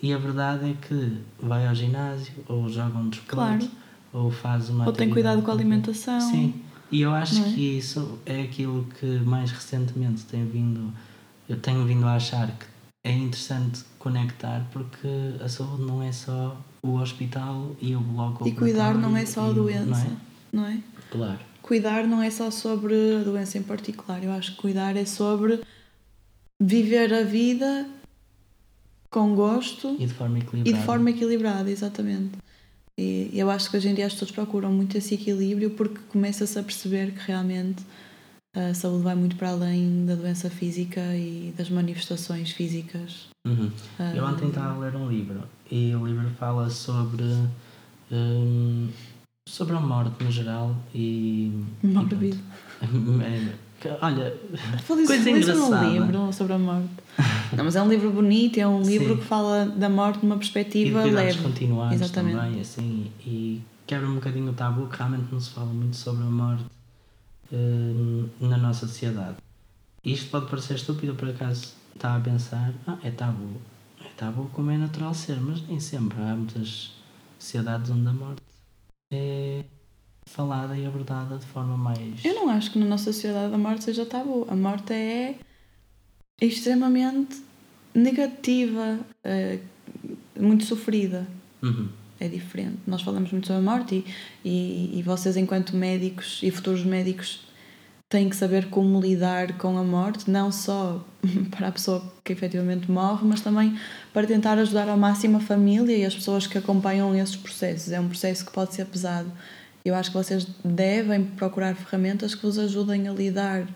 E 0.00 0.12
a 0.12 0.18
verdade 0.18 0.70
é 0.70 0.74
que 0.86 1.18
vai 1.40 1.66
ao 1.66 1.74
ginásio, 1.74 2.32
ou 2.48 2.68
joga 2.68 2.96
um 2.96 3.08
desporto, 3.08 3.34
Claro. 3.34 3.68
ou 4.12 4.30
faz 4.30 4.68
uma 4.68 4.86
Ou 4.86 4.92
tem 4.92 5.10
cuidado 5.10 5.42
com 5.42 5.50
a 5.50 5.54
alimentação. 5.54 6.20
Sim, 6.20 6.54
e 6.92 7.00
eu 7.02 7.12
acho 7.12 7.40
é? 7.40 7.52
que 7.52 7.78
isso 7.78 8.18
é 8.26 8.42
aquilo 8.42 8.86
que 9.00 9.06
mais 9.20 9.50
recentemente 9.50 10.24
tem 10.24 10.44
vindo, 10.46 10.92
eu 11.48 11.58
tenho 11.58 11.84
vindo 11.84 12.06
a 12.06 12.14
achar 12.16 12.46
que 12.48 12.66
é 13.04 13.10
interessante 13.12 13.82
conectar 13.98 14.64
porque 14.72 15.08
a 15.44 15.48
saúde 15.48 15.82
não 15.82 16.02
é 16.02 16.12
só 16.12 16.56
o 16.82 16.96
hospital 17.00 17.74
e 17.80 17.96
o 17.96 18.00
bloco 18.00 18.46
E 18.46 18.52
cuidar 18.52 18.94
não 18.94 19.16
é 19.16 19.24
só 19.26 19.46
a 19.46 19.50
e 19.50 19.54
doença, 19.54 20.06
Não 20.52 20.66
é? 20.66 20.72
não 20.72 20.78
é? 20.78 20.78
Claro. 21.10 21.38
Cuidar 21.62 22.06
não 22.06 22.22
é 22.22 22.30
só 22.30 22.50
sobre 22.50 22.94
a 23.20 23.24
doença 23.24 23.56
em 23.58 23.62
particular. 23.62 24.22
Eu 24.22 24.32
acho 24.32 24.52
que 24.52 24.58
cuidar 24.58 24.96
é 24.96 25.04
sobre 25.04 25.60
viver 26.60 27.12
a 27.14 27.22
vida 27.22 27.88
com 29.10 29.34
gosto 29.34 29.96
E 29.98 30.06
de 30.06 30.12
forma 30.14 30.38
e 30.38 30.42
equilibrada. 30.42 30.78
de 30.78 30.84
forma 30.86 31.10
equilibrada, 31.10 31.70
exatamente. 31.70 32.32
E 32.98 33.30
eu 33.32 33.50
acho 33.50 33.70
que 33.70 33.76
hoje 33.76 33.88
em 33.88 33.94
dia 33.94 34.06
as 34.06 34.12
pessoas 34.12 34.30
procuram 34.30 34.70
muito 34.70 34.96
esse 34.98 35.14
equilíbrio 35.14 35.70
porque 35.70 35.98
começa-se 36.08 36.58
a 36.58 36.62
perceber 36.62 37.12
que 37.12 37.26
realmente 37.26 37.82
a 38.54 38.74
saúde 38.74 39.02
vai 39.02 39.14
muito 39.14 39.36
para 39.36 39.50
além 39.50 40.04
da 40.04 40.14
doença 40.14 40.50
física 40.50 41.00
e 41.16 41.54
das 41.56 41.70
manifestações 41.70 42.50
físicas. 42.50 43.28
Uhum. 43.46 43.70
Ah, 43.98 44.14
Eu 44.14 44.24
ontem 44.24 44.48
estava 44.48 44.74
a 44.74 44.78
ler 44.78 44.94
um 44.94 45.08
livro 45.08 45.42
e 45.70 45.94
o 45.94 46.06
livro 46.06 46.28
fala 46.38 46.68
sobre 46.68 47.24
hum, 48.10 48.90
sobre 49.48 49.74
a 49.74 49.80
morte 49.80 50.22
no 50.22 50.30
geral 50.30 50.76
e. 50.94 51.50
E 51.82 51.88
pronto. 51.88 52.16
Olha, 54.00 54.36
Falei 54.84 55.06
Coisa 55.06 55.30
num 55.30 55.36
engraçada. 55.36 55.86
livro 55.88 56.32
sobre 56.32 56.52
a 56.54 56.58
morte. 56.58 56.88
Não, 57.56 57.64
mas 57.64 57.76
é 57.76 57.82
um 57.82 57.88
livro 57.88 58.10
bonito, 58.10 58.58
é 58.58 58.66
um 58.66 58.82
livro 58.82 59.14
Sim. 59.14 59.20
que 59.20 59.24
fala 59.26 59.66
da 59.66 59.88
morte 59.88 60.22
numa 60.22 60.36
e 60.36 60.38
perspectiva 60.38 61.02
cuidados 61.02 61.36
leve. 61.36 61.42
continuados 61.42 61.94
Exatamente. 62.00 62.36
também, 62.36 62.60
assim, 62.60 63.12
e 63.26 63.60
quebra 63.86 64.08
um 64.08 64.14
bocadinho 64.14 64.50
o 64.50 64.54
tabu 64.54 64.86
que 64.86 64.96
realmente 64.96 65.26
não 65.30 65.38
se 65.40 65.50
fala 65.50 65.66
muito 65.66 65.96
sobre 65.96 66.22
a 66.22 66.30
morte 66.30 66.64
hum, 67.52 68.28
na 68.40 68.56
nossa 68.56 68.86
sociedade. 68.86 69.36
Isto 70.04 70.30
pode 70.30 70.46
parecer 70.46 70.74
estúpido, 70.76 71.14
por 71.14 71.28
acaso 71.28 71.74
está 71.94 72.16
a 72.16 72.20
pensar, 72.20 72.72
ah, 72.86 72.98
é 73.04 73.10
tabu. 73.10 73.60
É 74.00 74.08
tabu 74.16 74.48
como 74.52 74.70
é 74.70 74.78
natural 74.78 75.14
ser, 75.14 75.38
mas 75.40 75.62
nem 75.68 75.78
sempre. 75.78 76.18
Há 76.20 76.34
muitas 76.34 76.92
sociedades 77.38 77.90
onde 77.90 78.08
a 78.08 78.12
morte 78.12 78.42
é 79.10 79.64
falada 80.32 80.76
e 80.76 80.86
abordada 80.86 81.36
de 81.38 81.46
forma 81.46 81.76
mais. 81.76 82.24
Eu 82.24 82.34
não 82.34 82.48
acho 82.48 82.70
que 82.72 82.78
na 82.78 82.86
nossa 82.86 83.12
sociedade 83.12 83.54
a 83.54 83.58
morte 83.58 83.84
seja 83.84 84.06
tabu. 84.06 84.46
A 84.48 84.56
morte 84.56 84.92
é 84.92 85.34
extremamente 86.40 87.42
negativa, 87.94 88.98
é 89.22 89.58
muito 90.38 90.64
sofrida. 90.64 91.26
Uhum. 91.62 91.88
É 92.18 92.28
diferente. 92.28 92.78
Nós 92.86 93.02
falamos 93.02 93.30
muito 93.32 93.46
sobre 93.46 93.60
a 93.60 93.64
morte 93.64 94.04
e, 94.44 94.48
e, 94.48 94.98
e 94.98 95.02
vocês, 95.02 95.36
enquanto 95.36 95.76
médicos 95.76 96.40
e 96.42 96.50
futuros 96.50 96.84
médicos, 96.84 97.44
têm 98.08 98.28
que 98.28 98.36
saber 98.36 98.68
como 98.68 99.00
lidar 99.00 99.56
com 99.58 99.76
a 99.76 99.82
morte, 99.82 100.30
não 100.30 100.52
só 100.52 101.04
para 101.50 101.68
a 101.68 101.72
pessoa 101.72 102.02
que 102.22 102.32
efetivamente 102.32 102.90
morre, 102.90 103.26
mas 103.26 103.40
também 103.40 103.76
para 104.12 104.26
tentar 104.26 104.58
ajudar 104.58 104.88
ao 104.88 104.96
máximo 104.96 105.38
a 105.38 105.40
família 105.40 105.96
e 105.96 106.04
as 106.04 106.14
pessoas 106.14 106.46
que 106.46 106.56
acompanham 106.56 107.14
esses 107.16 107.36
processos. 107.36 107.92
É 107.92 107.98
um 107.98 108.08
processo 108.08 108.46
que 108.46 108.52
pode 108.52 108.74
ser 108.74 108.86
pesado. 108.86 109.30
Eu 109.84 109.94
acho 109.94 110.10
que 110.10 110.16
vocês 110.16 110.46
devem 110.64 111.24
procurar 111.24 111.74
ferramentas 111.74 112.34
que 112.34 112.42
vos 112.42 112.58
ajudem 112.58 113.08
a 113.08 113.12
lidar 113.12 113.66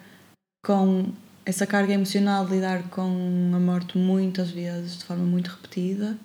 com 0.64 1.06
essa 1.44 1.66
carga 1.66 1.92
emocional, 1.92 2.44
de 2.46 2.54
lidar 2.54 2.84
com 2.90 3.52
a 3.54 3.58
morte 3.58 3.96
muitas 3.98 4.50
vezes, 4.50 4.98
de 4.98 5.04
forma 5.04 5.24
muito 5.24 5.48
repetida, 5.50 6.16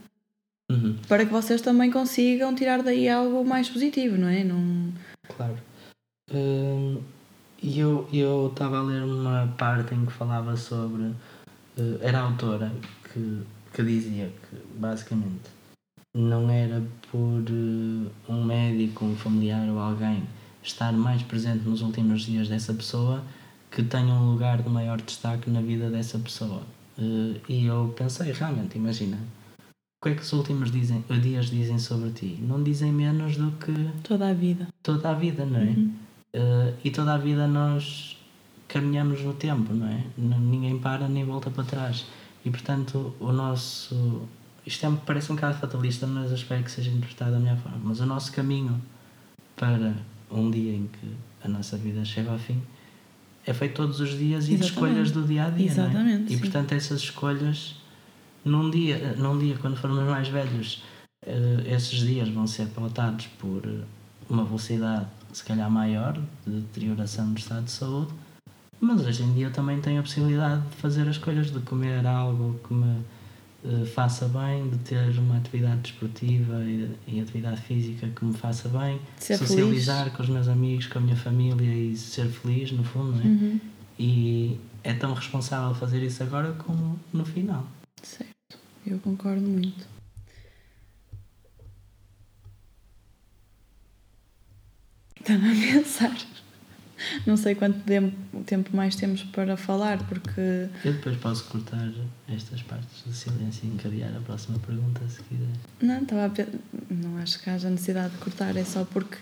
Uhum. 0.72 0.96
para 1.08 1.26
que 1.26 1.32
vocês 1.34 1.60
também 1.62 1.92
consigam 1.92 2.56
tirar 2.56 2.82
daí 2.82 3.10
algo 3.10 3.44
mais 3.44 3.68
positivo, 3.70 4.18
não 4.18 4.30
é? 4.30 4.42
Não... 4.44 4.94
Claro. 5.36 5.58
E 7.62 7.80
eu 7.80 8.08
eu 8.12 8.48
estava 8.52 8.80
a 8.80 8.82
ler 8.84 9.04
uma 9.04 9.54
parte 9.58 9.94
em 9.94 10.06
que 10.06 10.12
falava 10.14 10.56
sobre. 10.58 11.12
eh, 11.78 11.98
era 12.02 12.20
a 12.20 12.24
autora 12.24 12.72
que, 13.12 13.42
que 13.74 13.84
dizia 13.84 14.28
que, 14.50 14.56
basicamente, 14.80 15.50
não 16.14 16.50
era 16.50 16.84
por 17.12 17.44
eh, 17.50 18.12
um 18.30 18.44
médico, 18.46 19.06
um 19.06 19.16
familiar 19.16 19.68
ou 19.70 19.80
alguém 19.80 20.24
estar 20.64 20.92
mais 20.94 21.22
presente 21.24 21.68
nos 21.68 21.82
últimos 21.82 22.24
dias 22.24 22.48
dessa 22.50 22.74
pessoa 22.74 23.24
que 23.72 23.82
tenha 23.84 24.14
um 24.14 24.32
lugar 24.34 24.62
de 24.62 24.70
maior 24.70 25.00
destaque 25.02 25.50
na 25.50 25.62
vida 25.62 25.90
dessa 25.90 26.20
pessoa. 26.20 26.62
Eh, 26.98 27.40
E 27.50 27.66
eu 27.66 27.94
pensei, 27.98 28.32
realmente, 28.32 28.78
imagina. 28.78 29.18
O 30.04 30.08
que 30.08 30.14
é 30.14 30.16
que 30.16 30.22
os 30.24 30.34
últimos 30.34 30.72
dizem, 30.72 31.04
dias 31.22 31.46
dizem 31.50 31.78
sobre 31.78 32.10
ti? 32.12 32.38
Não 32.42 32.62
dizem 32.64 32.92
menos 32.92 33.38
do 33.38 33.52
que 33.52 33.72
Toda 34.04 34.30
a 34.30 34.34
vida. 34.34 34.68
toda 34.82 35.12
a 35.12 35.14
vida, 35.14 35.46
não 35.46 35.60
é? 35.60 35.64
Uhum. 35.64 35.94
Eh, 36.34 36.74
e 36.86 36.92
toda 36.92 37.14
a 37.14 37.18
vida 37.18 37.48
nós 37.48 38.18
caminhamos 38.68 39.22
no 39.22 39.34
tempo, 39.34 39.74
não 39.74 39.88
é? 39.88 40.04
Ninguém 40.18 40.78
para 40.80 41.08
nem 41.08 41.24
volta 41.24 41.50
para 41.50 41.64
trás. 41.64 42.06
E 42.44 42.50
portanto, 42.50 43.14
o 43.20 43.32
nosso. 43.32 44.22
Isto 44.66 44.86
é, 44.86 44.92
parece 45.06 45.32
um 45.32 45.36
bocado 45.36 45.58
fatalista, 45.58 46.06
mas 46.06 46.30
eu 46.30 46.36
espero 46.36 46.64
que 46.64 46.72
seja 46.72 46.92
interpretado 46.92 47.32
da 47.32 47.40
minha 47.40 47.56
forma. 47.58 47.80
Mas 47.84 48.00
o 48.00 48.06
nosso 48.06 48.32
caminho 48.32 48.82
para 49.56 49.94
um 50.30 50.50
dia 50.50 50.74
em 50.74 50.88
que 50.88 51.16
a 51.44 51.48
nossa 51.48 51.78
vida 51.78 52.04
chega 52.06 52.32
ao 52.32 52.38
fim 52.40 52.62
é 53.46 53.54
feito 53.54 53.76
todos 53.76 54.00
os 54.00 54.18
dias 54.18 54.48
e 54.48 54.56
de 54.56 54.64
escolhas 54.64 55.12
do 55.12 55.24
dia 55.24 55.46
a 55.46 55.50
dia. 55.50 55.74
Não 55.74 55.84
é? 55.84 55.88
Exatamente, 55.88 56.34
E 56.34 56.36
sim. 56.36 56.42
portanto, 56.42 56.72
essas 56.74 57.02
escolhas, 57.02 57.76
num 58.46 58.70
dia, 58.70 59.16
num 59.18 59.38
dia 59.38 59.58
quando 59.58 59.78
formos 59.78 60.04
mais 60.04 60.28
velhos, 60.28 60.84
eh, 61.26 61.64
esses 61.66 62.00
dias 62.00 62.30
vão 62.30 62.46
ser 62.46 62.68
pautados 62.68 63.28
por 63.40 63.64
uma 64.30 64.46
velocidade 64.46 65.08
se 65.34 65.44
calhar 65.44 65.70
maior 65.72 66.14
de 66.46 66.60
deterioração 66.60 67.32
do 67.34 67.40
estado 67.40 67.66
de 67.66 67.72
saúde, 67.72 68.12
mas 68.80 69.02
hoje 69.06 69.24
em 69.24 69.34
dia 69.34 69.48
eu 69.48 69.52
também 69.52 69.80
tenho 69.80 70.00
a 70.00 70.04
possibilidade 70.04 70.62
de 70.68 70.76
fazer 70.78 71.04
as 71.04 71.16
escolhas 71.16 71.52
de 71.52 71.60
comer 71.62 72.06
algo 72.06 72.60
que 72.68 72.74
me 72.74 73.02
eh, 73.64 73.86
faça 73.86 74.28
bem, 74.28 74.70
de 74.70 74.78
ter 74.80 75.20
uma 75.20 75.38
atividade 75.38 75.82
desportiva 75.82 76.64
e, 76.64 76.90
e 77.08 77.22
atividade 77.22 77.62
física 77.62 78.08
que 78.08 78.26
me 78.26 78.34
faça 78.34 78.68
bem, 78.70 79.00
Ser 79.18 79.38
socializar 79.38 80.12
com 80.12 80.24
os 80.24 80.30
meus 80.30 80.48
amigos, 80.48 80.88
com 80.88 80.98
a 80.98 81.02
minha 81.02 81.16
família 81.16 81.72
e 81.72 81.96
ser 81.96 82.28
feliz 82.28 82.72
no 82.72 82.84
fundo, 82.84 83.12
não 83.12 83.22
é? 83.22 83.26
Uhum. 83.26 83.60
E 84.00 84.60
é 84.84 84.94
tão 84.94 85.14
responsável 85.14 85.76
fazer 85.76 86.02
isso 86.02 86.24
agora 86.24 86.54
como 86.54 87.00
no 87.14 87.24
final. 87.24 87.68
Certo, 88.02 88.58
eu 88.86 88.98
concordo 88.98 89.48
muito. 89.48 89.86
Estava 95.20 95.46
a 95.46 95.52
pensar. 95.52 96.18
Não 97.26 97.38
sei 97.38 97.56
quanto 97.56 97.80
tempo 98.46 98.76
mais 98.76 98.96
temos 98.96 99.24
para 99.24 99.56
falar, 99.58 99.98
porque 100.08 100.42
Eu 100.86 100.94
depois 100.94 101.18
posso 101.18 101.44
cortar 101.46 101.92
estas 102.28 102.62
partes 102.64 103.02
do 103.06 103.14
silêncio 103.14 103.62
e 103.66 103.68
encadear 103.74 104.16
a 104.16 104.20
próxima 104.22 104.60
pergunta 104.60 105.02
se 105.08 105.22
quiser. 105.24 105.48
Não, 105.82 106.02
estava 106.04 106.26
a 106.26 106.94
não 106.94 107.18
acho 107.18 107.42
que 107.42 107.50
haja 107.50 107.70
necessidade 107.70 108.14
de 108.14 108.20
cortar, 108.20 108.56
é 108.56 108.64
só 108.64 108.84
porque 108.86 109.18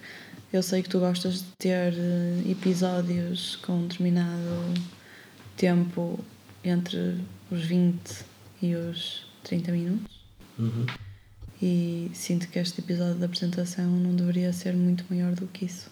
eu 0.51 0.63
sei 0.63 0.81
que 0.81 0.89
tu 0.89 0.99
gostas 0.99 1.35
de 1.35 1.43
ter 1.59 1.93
eh, 1.93 2.43
episódios 2.49 3.55
com 3.57 3.73
um 3.73 3.87
determinado 3.87 4.73
tempo 5.55 6.19
entre 6.63 7.17
os 7.51 7.63
20 7.65 7.99
e 8.61 8.75
os 8.75 9.25
30 9.43 9.71
minutos 9.71 10.19
Uhum. 10.57 10.85
e 11.61 12.11
sinto 12.13 12.47
que 12.49 12.59
este 12.59 12.81
episódio 12.81 13.15
da 13.15 13.25
apresentação 13.27 13.85
não 13.85 14.13
deveria 14.13 14.51
ser 14.51 14.73
muito 14.73 15.05
maior 15.09 15.33
do 15.35 15.47
que 15.47 15.65
isso. 15.65 15.89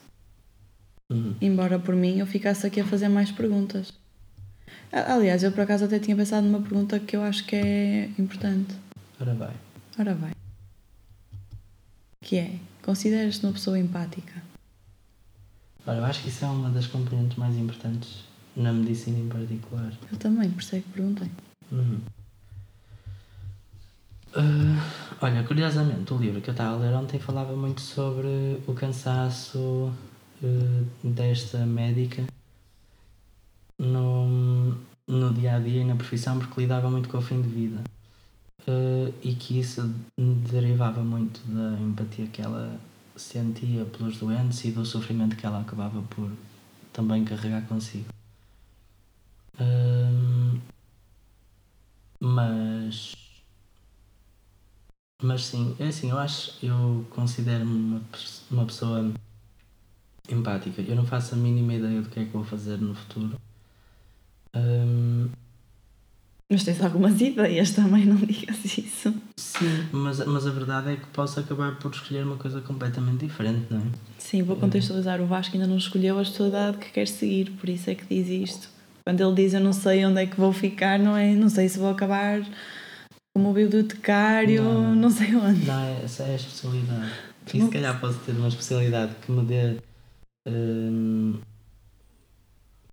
Uhum. 1.09 1.35
Embora 1.41 1.79
por 1.79 1.95
mim 1.95 2.19
eu 2.19 2.27
ficasse 2.27 2.67
aqui 2.67 2.81
a 2.81 2.85
fazer 2.85 3.07
mais 3.07 3.31
perguntas. 3.31 3.93
Aliás, 4.91 5.43
eu 5.43 5.51
por 5.51 5.61
acaso 5.61 5.85
até 5.85 5.99
tinha 5.99 6.15
pensado 6.15 6.45
numa 6.47 6.61
pergunta 6.61 6.99
que 6.99 7.15
eu 7.15 7.23
acho 7.23 7.45
que 7.45 7.55
é 7.55 8.09
importante. 8.17 8.75
Ora 9.19 9.33
vai. 9.33 9.53
Ora 9.99 10.13
bem. 10.13 10.31
Que 12.21 12.37
é, 12.37 12.59
consideras-te 12.83 13.45
uma 13.45 13.53
pessoa 13.53 13.79
empática? 13.79 14.41
Olha, 15.85 15.97
eu 15.97 16.05
acho 16.05 16.21
que 16.21 16.29
isso 16.29 16.43
é 16.43 16.47
uma 16.47 16.69
das 16.69 16.87
componentes 16.87 17.37
mais 17.37 17.55
importantes 17.55 18.25
na 18.55 18.73
medicina 18.73 19.19
em 19.19 19.27
particular. 19.29 19.93
Eu 20.11 20.17
também, 20.17 20.49
por 20.49 20.61
isso 20.61 20.75
é 20.75 20.79
que 20.79 20.89
perguntei. 20.89 21.29
Uhum. 21.71 21.99
Uh, 24.35 24.81
olha, 25.21 25.43
curiosamente, 25.43 26.13
o 26.13 26.17
livro 26.17 26.41
que 26.41 26.49
eu 26.49 26.51
estava 26.51 26.75
a 26.75 26.77
ler 26.77 26.93
ontem 26.93 27.19
falava 27.19 27.55
muito 27.55 27.81
sobre 27.81 28.61
o 28.67 28.73
cansaço 28.73 29.91
desta 31.03 31.65
médica 31.65 32.25
no, 33.77 34.77
no 35.07 35.33
dia 35.33 35.55
a 35.55 35.59
dia 35.59 35.81
e 35.81 35.85
na 35.85 35.95
profissão, 35.95 36.39
porque 36.39 36.61
lidava 36.61 36.89
muito 36.89 37.09
com 37.09 37.17
o 37.17 37.21
fim 37.21 37.41
de 37.41 37.49
vida. 37.49 37.83
Uh, 38.67 39.13
e 39.21 39.33
que 39.33 39.59
isso 39.59 39.93
derivava 40.17 41.01
muito 41.01 41.39
da 41.47 41.79
empatia 41.79 42.27
que 42.27 42.41
ela 42.41 42.79
sentia 43.15 43.85
pelos 43.85 44.17
doentes 44.17 44.63
e 44.65 44.71
do 44.71 44.85
sofrimento 44.85 45.35
que 45.37 45.45
ela 45.45 45.61
acabava 45.61 46.01
por 46.01 46.29
também 46.91 47.23
carregar 47.23 47.65
consigo. 47.67 48.05
Uh, 49.59 50.59
mas 52.19 53.15
mas 55.21 55.45
sim, 55.45 55.75
é 55.79 55.87
assim, 55.87 56.11
eu 56.11 56.17
acho, 56.19 56.53
eu 56.63 57.05
considero-me 57.09 57.73
uma, 57.73 58.01
uma 58.51 58.65
pessoa 58.65 59.11
empática. 60.29 60.81
Eu 60.81 60.95
não 60.95 61.05
faço 61.05 61.35
a 61.35 61.37
mínima 61.37 61.73
ideia 61.73 62.01
do 62.01 62.09
que 62.09 62.19
é 62.19 62.25
que 62.25 62.31
vou 62.31 62.43
fazer 62.43 62.77
no 62.77 62.93
futuro. 62.95 63.39
Um... 64.55 65.29
Mas 66.49 66.63
tens 66.63 66.81
algumas 66.81 67.19
ideias 67.19 67.71
também, 67.71 68.05
não 68.05 68.15
digas 68.15 68.63
isso. 68.77 69.13
Sim, 69.35 69.87
mas, 69.91 70.25
mas 70.25 70.47
a 70.47 70.51
verdade 70.51 70.93
é 70.93 70.95
que 70.95 71.05
posso 71.07 71.39
acabar 71.39 71.75
por 71.77 71.91
escolher 71.91 72.23
uma 72.23 72.37
coisa 72.37 72.61
completamente 72.61 73.25
diferente, 73.25 73.65
não 73.69 73.79
é? 73.79 73.83
Sim, 74.17 74.43
vou 74.43 74.55
contextualizar. 74.55 75.19
O 75.19 75.25
Vasco 75.25 75.55
ainda 75.55 75.67
não 75.67 75.77
escolheu 75.77 76.17
a 76.17 76.21
especialidade 76.21 76.77
que 76.77 76.91
quer 76.91 77.07
seguir, 77.07 77.51
por 77.51 77.67
isso 77.67 77.89
é 77.89 77.95
que 77.95 78.05
diz 78.05 78.29
isto. 78.29 78.69
Quando 79.03 79.21
ele 79.21 79.35
diz 79.35 79.53
eu 79.53 79.59
não 79.59 79.73
sei 79.73 80.05
onde 80.05 80.21
é 80.21 80.25
que 80.25 80.37
vou 80.37 80.53
ficar, 80.53 80.97
não 80.97 81.17
é? 81.17 81.33
Não 81.33 81.49
sei 81.49 81.67
se 81.67 81.79
vou 81.79 81.89
acabar 81.89 82.41
como 83.33 83.53
bibliotecário, 83.53 84.63
não, 84.63 84.95
não 84.95 85.09
sei 85.09 85.35
onde. 85.35 85.65
Não, 85.65 86.03
essa 86.03 86.23
é 86.23 86.31
a 86.31 86.35
especialidade. 86.35 87.11
E 87.53 87.61
se 87.61 87.69
calhar 87.69 87.99
posso 87.99 88.19
ter 88.19 88.31
uma 88.31 88.47
especialidade 88.47 89.13
que 89.21 89.31
me 89.31 89.45
dê. 89.45 89.77
Um, 90.47 91.39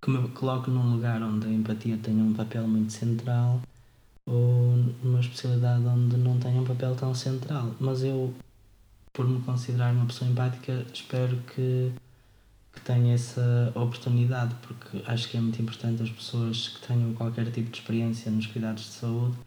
que 0.01 0.11
me 0.11 0.27
coloque 0.29 0.69
num 0.69 0.93
lugar 0.93 1.21
onde 1.23 1.47
a 1.47 1.49
empatia 1.49 1.97
tenha 1.97 2.23
um 2.23 2.33
papel 2.33 2.67
muito 2.67 2.93
central 2.93 3.61
ou 4.27 4.75
numa 5.03 5.19
especialidade 5.19 5.83
onde 5.85 6.17
não 6.17 6.37
tenha 6.39 6.61
um 6.61 6.65
papel 6.65 6.95
tão 6.95 7.15
central. 7.15 7.73
Mas 7.79 8.03
eu, 8.03 8.33
por 9.13 9.27
me 9.27 9.41
considerar 9.41 9.93
uma 9.93 10.05
pessoa 10.05 10.29
empática, 10.29 10.85
espero 10.93 11.37
que, 11.55 11.91
que 12.73 12.81
tenha 12.81 13.15
essa 13.15 13.71
oportunidade, 13.73 14.53
porque 14.61 15.01
acho 15.07 15.29
que 15.29 15.37
é 15.37 15.41
muito 15.41 15.61
importante 15.61 16.03
as 16.03 16.09
pessoas 16.09 16.67
que 16.67 16.87
tenham 16.87 17.13
qualquer 17.13 17.49
tipo 17.51 17.71
de 17.71 17.79
experiência 17.79 18.29
nos 18.31 18.45
cuidados 18.47 18.83
de 18.83 18.91
saúde 18.91 19.37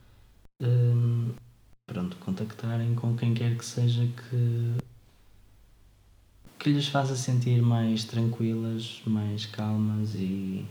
um, 0.61 1.31
pronto, 1.87 2.16
contactarem 2.16 2.94
com 2.94 3.16
quem 3.16 3.35
quer 3.35 3.57
que 3.57 3.64
seja 3.64 4.07
que, 4.07 4.75
que 6.59 6.71
lhes 6.71 6.88
faça 6.88 7.14
sentir 7.14 7.62
mais 7.62 8.05
tranquilas, 8.05 9.01
mais 9.07 9.47
calmas 9.47 10.14
e 10.14 10.66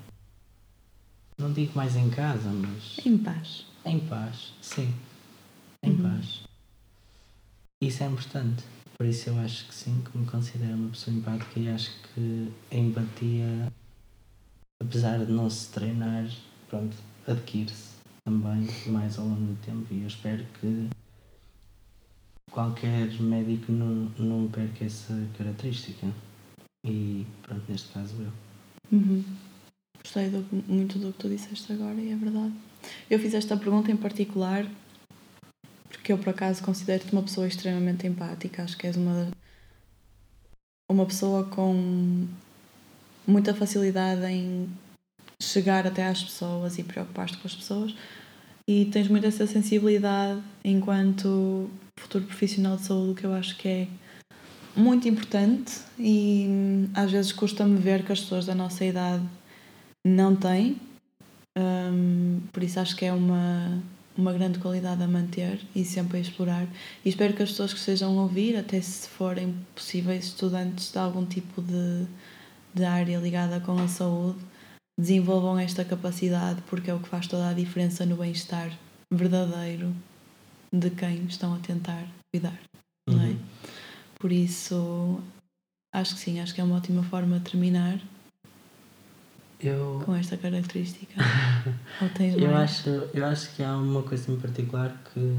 não 1.38 1.54
digo 1.54 1.72
mais 1.76 1.96
em 1.96 2.10
casa, 2.10 2.50
mas 2.50 2.98
em 3.06 3.18
paz. 3.18 3.66
Em 3.86 4.00
paz, 4.00 4.54
sim. 4.62 4.94
Em 5.84 5.92
uhum. 5.92 6.02
paz. 6.04 6.44
Isso 7.82 8.04
é 8.04 8.08
importante. 8.08 8.64
Por 8.98 9.06
isso 9.06 9.30
eu 9.30 9.40
acho 9.40 9.68
que 9.68 9.76
sim, 9.76 10.02
que 10.04 10.18
me 10.18 10.26
considero 10.26 10.74
uma 10.74 10.90
pessoa 10.90 11.16
empática 11.16 11.60
e 11.60 11.70
acho 11.70 11.92
que 12.02 12.52
a 12.72 12.76
empatia, 12.76 13.72
apesar 14.82 15.24
de 15.24 15.32
não 15.32 15.50
se 15.50 15.70
treinar, 15.70 16.28
pronto, 16.68 16.98
adquire-se 17.28 17.98
também 18.26 18.68
mais 18.88 19.20
ao 19.20 19.26
longo 19.26 19.54
do 19.54 19.66
tempo 19.66 19.86
e 19.94 20.02
eu 20.02 20.08
espero 20.08 20.44
que 20.60 20.90
qualquer 22.58 23.08
médico 23.22 23.72
não, 23.72 24.12
não 24.18 24.50
perca 24.50 24.84
essa 24.84 25.14
característica. 25.38 26.08
E 26.84 27.24
pronto, 27.44 27.62
neste 27.70 27.94
caso 27.94 28.16
eu. 28.20 28.32
Uhum. 28.92 29.24
Gostei 30.02 30.30
do, 30.32 30.44
muito 30.68 30.98
do 30.98 31.12
que 31.14 31.20
tu 31.20 31.30
disseste 31.30 31.72
agora 31.72 32.02
e 32.02 32.12
é 32.12 32.16
verdade. 32.16 32.54
Eu 33.12 33.20
fiz 33.20 33.36
esta 33.36 33.56
pergunta 33.56 33.92
em 33.92 33.96
particular 33.96 34.66
porque 35.88 36.12
eu 36.12 36.18
por 36.18 36.30
acaso 36.30 36.64
considero-te 36.64 37.12
uma 37.12 37.22
pessoa 37.22 37.48
extremamente 37.48 38.08
empática. 38.08 38.64
Acho 38.64 38.76
que 38.76 38.88
és 38.88 38.98
uma, 38.98 39.30
uma 40.90 41.06
pessoa 41.06 41.44
com 41.44 42.26
muita 43.28 43.54
facilidade 43.54 44.26
em 44.26 44.68
chegar 45.40 45.86
até 45.86 46.08
às 46.08 46.24
pessoas 46.24 46.80
e 46.80 46.84
preocupar-te 46.84 47.38
com 47.38 47.48
as 47.48 47.56
pessoas 47.56 47.96
e 48.68 48.86
tens 48.86 49.08
muito 49.10 49.28
essa 49.28 49.46
sensibilidade 49.46 50.42
enquanto 50.64 51.70
futuro 51.98 52.24
profissional 52.26 52.78
de 52.78 52.84
saúde, 52.84 53.20
que 53.20 53.26
eu 53.26 53.34
acho 53.34 53.58
que 53.58 53.68
é 53.68 53.88
muito 54.76 55.08
importante 55.08 55.80
e 56.00 56.88
às 56.94 57.12
vezes 57.12 57.32
custa-me 57.32 57.80
ver 57.80 58.04
que 58.04 58.12
as 58.12 58.22
pessoas 58.22 58.46
da 58.46 58.54
nossa 58.54 58.86
idade 58.86 59.24
não 60.06 60.36
têm, 60.36 60.80
um, 61.58 62.40
por 62.54 62.62
isso 62.62 62.80
acho 62.80 62.96
que 62.96 63.04
é 63.04 63.12
uma, 63.12 63.82
uma 64.16 64.32
grande 64.32 64.60
qualidade 64.60 65.02
a 65.02 65.08
manter 65.08 65.60
e 65.76 65.84
sempre 65.84 66.20
a 66.20 66.22
explorar. 66.22 66.68
E 67.04 67.10
espero 67.10 67.34
que 67.34 67.42
as 67.42 67.50
pessoas 67.50 67.74
que 67.74 67.80
estejam 67.80 68.18
a 68.18 68.22
ouvir, 68.22 68.56
até 68.56 68.80
se 68.80 69.10
forem 69.10 69.56
possíveis 69.74 70.26
estudantes 70.26 70.92
de 70.92 71.00
algum 71.00 71.26
tipo 71.26 71.62
de, 71.62 72.06
de 72.74 72.86
área 72.86 73.18
ligada 73.18 73.60
com 73.60 73.78
a 73.80 73.88
saúde, 73.88 74.38
desenvolvam 74.98 75.58
esta 75.58 75.84
capacidade 75.84 76.62
porque 76.70 76.90
é 76.90 76.94
o 76.94 77.00
que 77.00 77.10
faz 77.10 77.28
toda 77.28 77.50
a 77.50 77.54
diferença 77.54 78.06
no 78.06 78.16
bem-estar 78.16 78.72
verdadeiro 79.12 79.94
de 80.72 80.90
quem 80.90 81.26
estão 81.26 81.54
a 81.56 81.60
tentar 81.60 82.06
cuidar, 82.32 82.60
uhum. 83.10 83.16
não 83.16 83.24
é? 83.24 83.28
Uhum. 83.28 83.40
Por 84.20 84.32
isso, 84.32 85.22
acho 85.94 86.16
que 86.16 86.22
sim, 86.22 86.40
acho 86.40 86.54
que 86.54 86.62
é 86.62 86.64
uma 86.64 86.78
ótima 86.78 87.04
forma 87.04 87.40
de 87.40 87.52
terminar 87.52 88.00
eu... 89.60 90.02
com 90.06 90.16
esta 90.16 90.38
característica. 90.38 91.16
Eu 92.38 92.56
acho 92.56 92.90
Eu 93.14 93.26
acho 93.26 93.56
que 93.56 93.64
há 93.64 93.76
uma 93.76 94.04
coisa 94.04 94.32
em 94.32 94.40
particular 94.40 94.96
que 95.14 95.36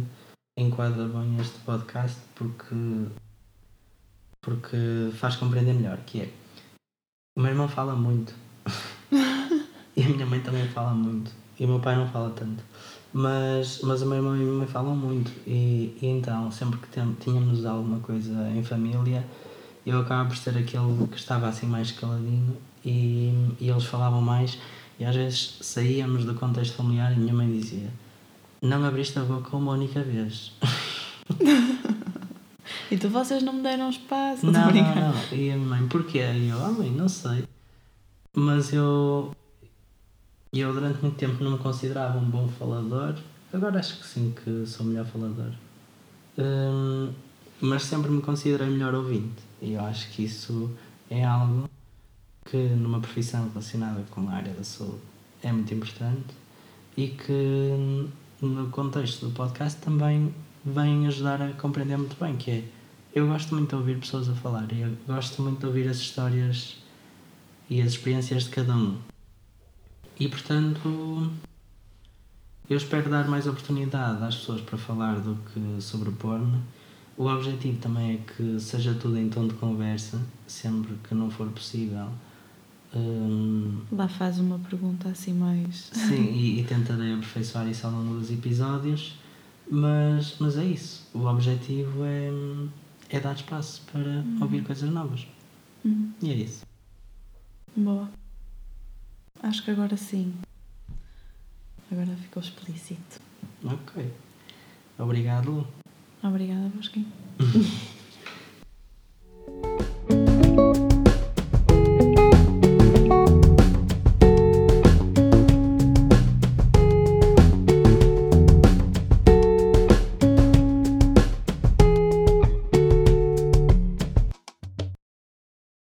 enquadra 0.57 1.07
bem 1.09 1.41
este 1.41 1.59
podcast 1.61 2.19
porque, 2.35 2.75
porque 4.41 5.11
faz 5.14 5.37
compreender 5.37 5.75
melhor, 5.75 5.99
que 5.99 6.23
é 6.23 6.33
o 7.37 7.41
meu 7.41 7.51
irmão 7.51 7.69
fala 7.69 7.95
muito 7.95 8.35
e 9.97 10.03
a 10.03 10.09
minha 10.09 10.27
mãe 10.27 10.41
também 10.41 10.67
fala 10.69 10.93
muito. 10.93 11.31
E 11.59 11.64
o 11.64 11.69
meu 11.69 11.81
pai 11.81 11.97
não 11.97 12.09
fala 12.09 12.31
tanto. 12.31 12.62
Mas, 13.12 13.81
mas 13.83 14.03
o 14.03 14.07
meu 14.07 14.16
irmão 14.16 14.37
e 14.37 14.40
a 14.40 14.42
minha 14.42 14.59
mãe 14.59 14.66
falam 14.66 14.94
muito. 14.94 15.33
E, 15.47 15.97
e 16.01 16.07
então, 16.07 16.51
sempre 16.51 16.79
que 16.79 16.88
tínhamos 17.21 17.64
alguma 17.64 18.01
coisa 18.01 18.51
em 18.51 18.62
família, 18.62 19.25
eu 19.87 20.01
acabava 20.01 20.29
por 20.29 20.37
ser 20.37 20.57
aquele 20.59 21.07
que 21.11 21.16
estava 21.16 21.49
assim 21.49 21.66
mais 21.66 21.90
caladinho 21.90 22.57
e, 22.85 23.33
e 23.59 23.68
eles 23.71 23.85
falavam 23.85 24.21
mais. 24.21 24.59
E 24.99 25.05
às 25.05 25.14
vezes 25.14 25.59
saíamos 25.61 26.25
do 26.25 26.35
contexto 26.35 26.75
familiar 26.75 27.12
e 27.12 27.16
minha 27.18 27.33
mãe 27.33 27.51
dizia: 27.51 27.90
Não 28.61 28.85
abriste 28.85 29.18
a 29.18 29.23
boca 29.23 29.57
uma 29.57 29.73
única 29.73 30.03
vez. 30.03 30.53
e 32.90 32.97
tu 32.99 33.09
vocês 33.09 33.42
não 33.42 33.55
me 33.55 33.62
deram 33.62 33.88
espaço? 33.88 34.44
Não, 34.44 34.71
não, 34.71 34.73
não. 34.73 35.14
E 35.33 35.51
a 35.51 35.57
minha 35.57 35.59
mãe, 35.59 35.88
porquê? 35.88 36.18
E 36.18 36.49
eu, 36.49 36.64
ah, 36.64 36.71
mãe, 36.71 36.90
não 36.90 37.09
sei. 37.09 37.44
Mas 38.35 38.73
eu, 38.73 39.33
e 40.53 40.61
eu 40.61 40.73
durante 40.73 41.01
muito 41.03 41.17
tempo 41.17 41.43
não 41.43 41.53
me 41.53 41.59
considerava 41.59 42.19
um 42.19 42.29
bom 42.29 42.49
falador. 42.49 43.15
Agora 43.53 43.79
acho 43.79 43.99
que 43.99 44.07
sim, 44.07 44.35
que 44.45 44.67
sou 44.67 44.87
melhor 44.87 45.07
falador. 45.07 45.53
Hum, 46.39 47.13
mas 47.61 47.83
sempre 47.85 48.11
me 48.11 48.23
considerei 48.23 48.69
melhor 48.69 48.95
ouvinte. 48.95 49.43
E 49.61 49.73
eu 49.73 49.81
acho 49.81 50.11
que 50.11 50.25
isso 50.25 50.70
é 51.11 51.25
algo 51.25 51.68
que 52.45 52.57
numa 52.57 53.01
profissão 53.01 53.49
relacionada 53.49 54.03
com 54.11 54.29
a 54.29 54.33
área 54.33 54.53
da 54.53 54.64
saúde 54.64 55.01
é 55.43 55.53
muito 55.53 55.72
importante 55.75 56.35
e 56.97 57.09
que 57.09 58.09
no 58.41 58.70
contexto 58.70 59.27
do 59.27 59.33
podcast 59.33 59.81
também 59.81 60.35
vem 60.64 61.07
ajudar 61.07 61.43
a 61.43 61.53
compreender 61.53 61.97
muito 61.97 62.16
bem, 62.18 62.37
que 62.37 62.51
é 62.51 62.64
eu 63.14 63.27
gosto 63.27 63.55
muito 63.55 63.70
de 63.70 63.75
ouvir 63.75 63.99
pessoas 63.99 64.29
a 64.29 64.35
falar 64.35 64.70
e 64.72 64.83
eu 64.83 64.93
gosto 65.07 65.43
muito 65.43 65.61
de 65.61 65.66
ouvir 65.66 65.89
as 65.89 65.97
histórias 65.97 66.77
e 67.68 67.81
as 67.81 67.93
experiências 67.93 68.45
de 68.45 68.51
cada 68.51 68.75
um. 68.75 68.99
E 70.19 70.29
portanto, 70.29 71.31
eu 72.69 72.77
espero 72.77 73.09
dar 73.09 73.29
mais 73.29 73.47
oportunidade 73.47 74.23
às 74.25 74.37
pessoas 74.37 74.61
para 74.61 74.77
falar 74.77 75.21
do 75.21 75.37
que 75.37 75.83
sobrepor-me. 75.83 76.61
O 77.16 77.27
objetivo 77.27 77.79
também 77.79 78.14
é 78.14 78.16
que 78.19 78.61
seja 78.61 78.95
tudo 78.95 79.16
em 79.16 79.29
tom 79.29 79.47
de 79.49 79.55
conversa, 79.55 80.21
sempre 80.47 80.95
que 81.09 81.14
não 81.14 81.31
for 81.31 81.49
possível. 81.49 82.09
Um, 82.95 83.81
Lá 83.93 84.09
faz 84.09 84.39
uma 84.39 84.59
pergunta 84.59 85.09
assim 85.09 85.35
mais. 85.35 85.91
Sim, 85.93 86.31
e, 86.33 86.61
e 86.61 86.64
tentarei 86.64 87.12
aperfeiçoar 87.12 87.69
isso 87.69 87.87
ao 87.87 87.93
longo 87.93 88.19
dos 88.19 88.31
episódios. 88.31 89.14
Mas, 89.71 90.37
mas 90.39 90.57
é 90.57 90.64
isso. 90.64 91.07
O 91.12 91.27
objetivo 91.27 92.05
é, 92.05 92.31
é 93.11 93.21
dar 93.21 93.35
espaço 93.35 93.83
para 93.93 94.25
ouvir 94.41 94.64
coisas 94.64 94.91
novas. 94.91 95.27
Uhum. 95.85 96.12
E 96.23 96.31
é 96.31 96.35
isso. 96.35 96.64
Boa. 97.77 98.09
Acho 99.43 99.64
que 99.64 99.70
agora 99.70 99.97
sim. 99.97 100.34
Agora 101.91 102.14
ficou 102.16 102.43
explícito. 102.43 103.20
Ok. 103.64 104.12
Obrigado. 104.99 105.66
Obrigada, 106.22 106.68
Bosquinho. 106.74 107.07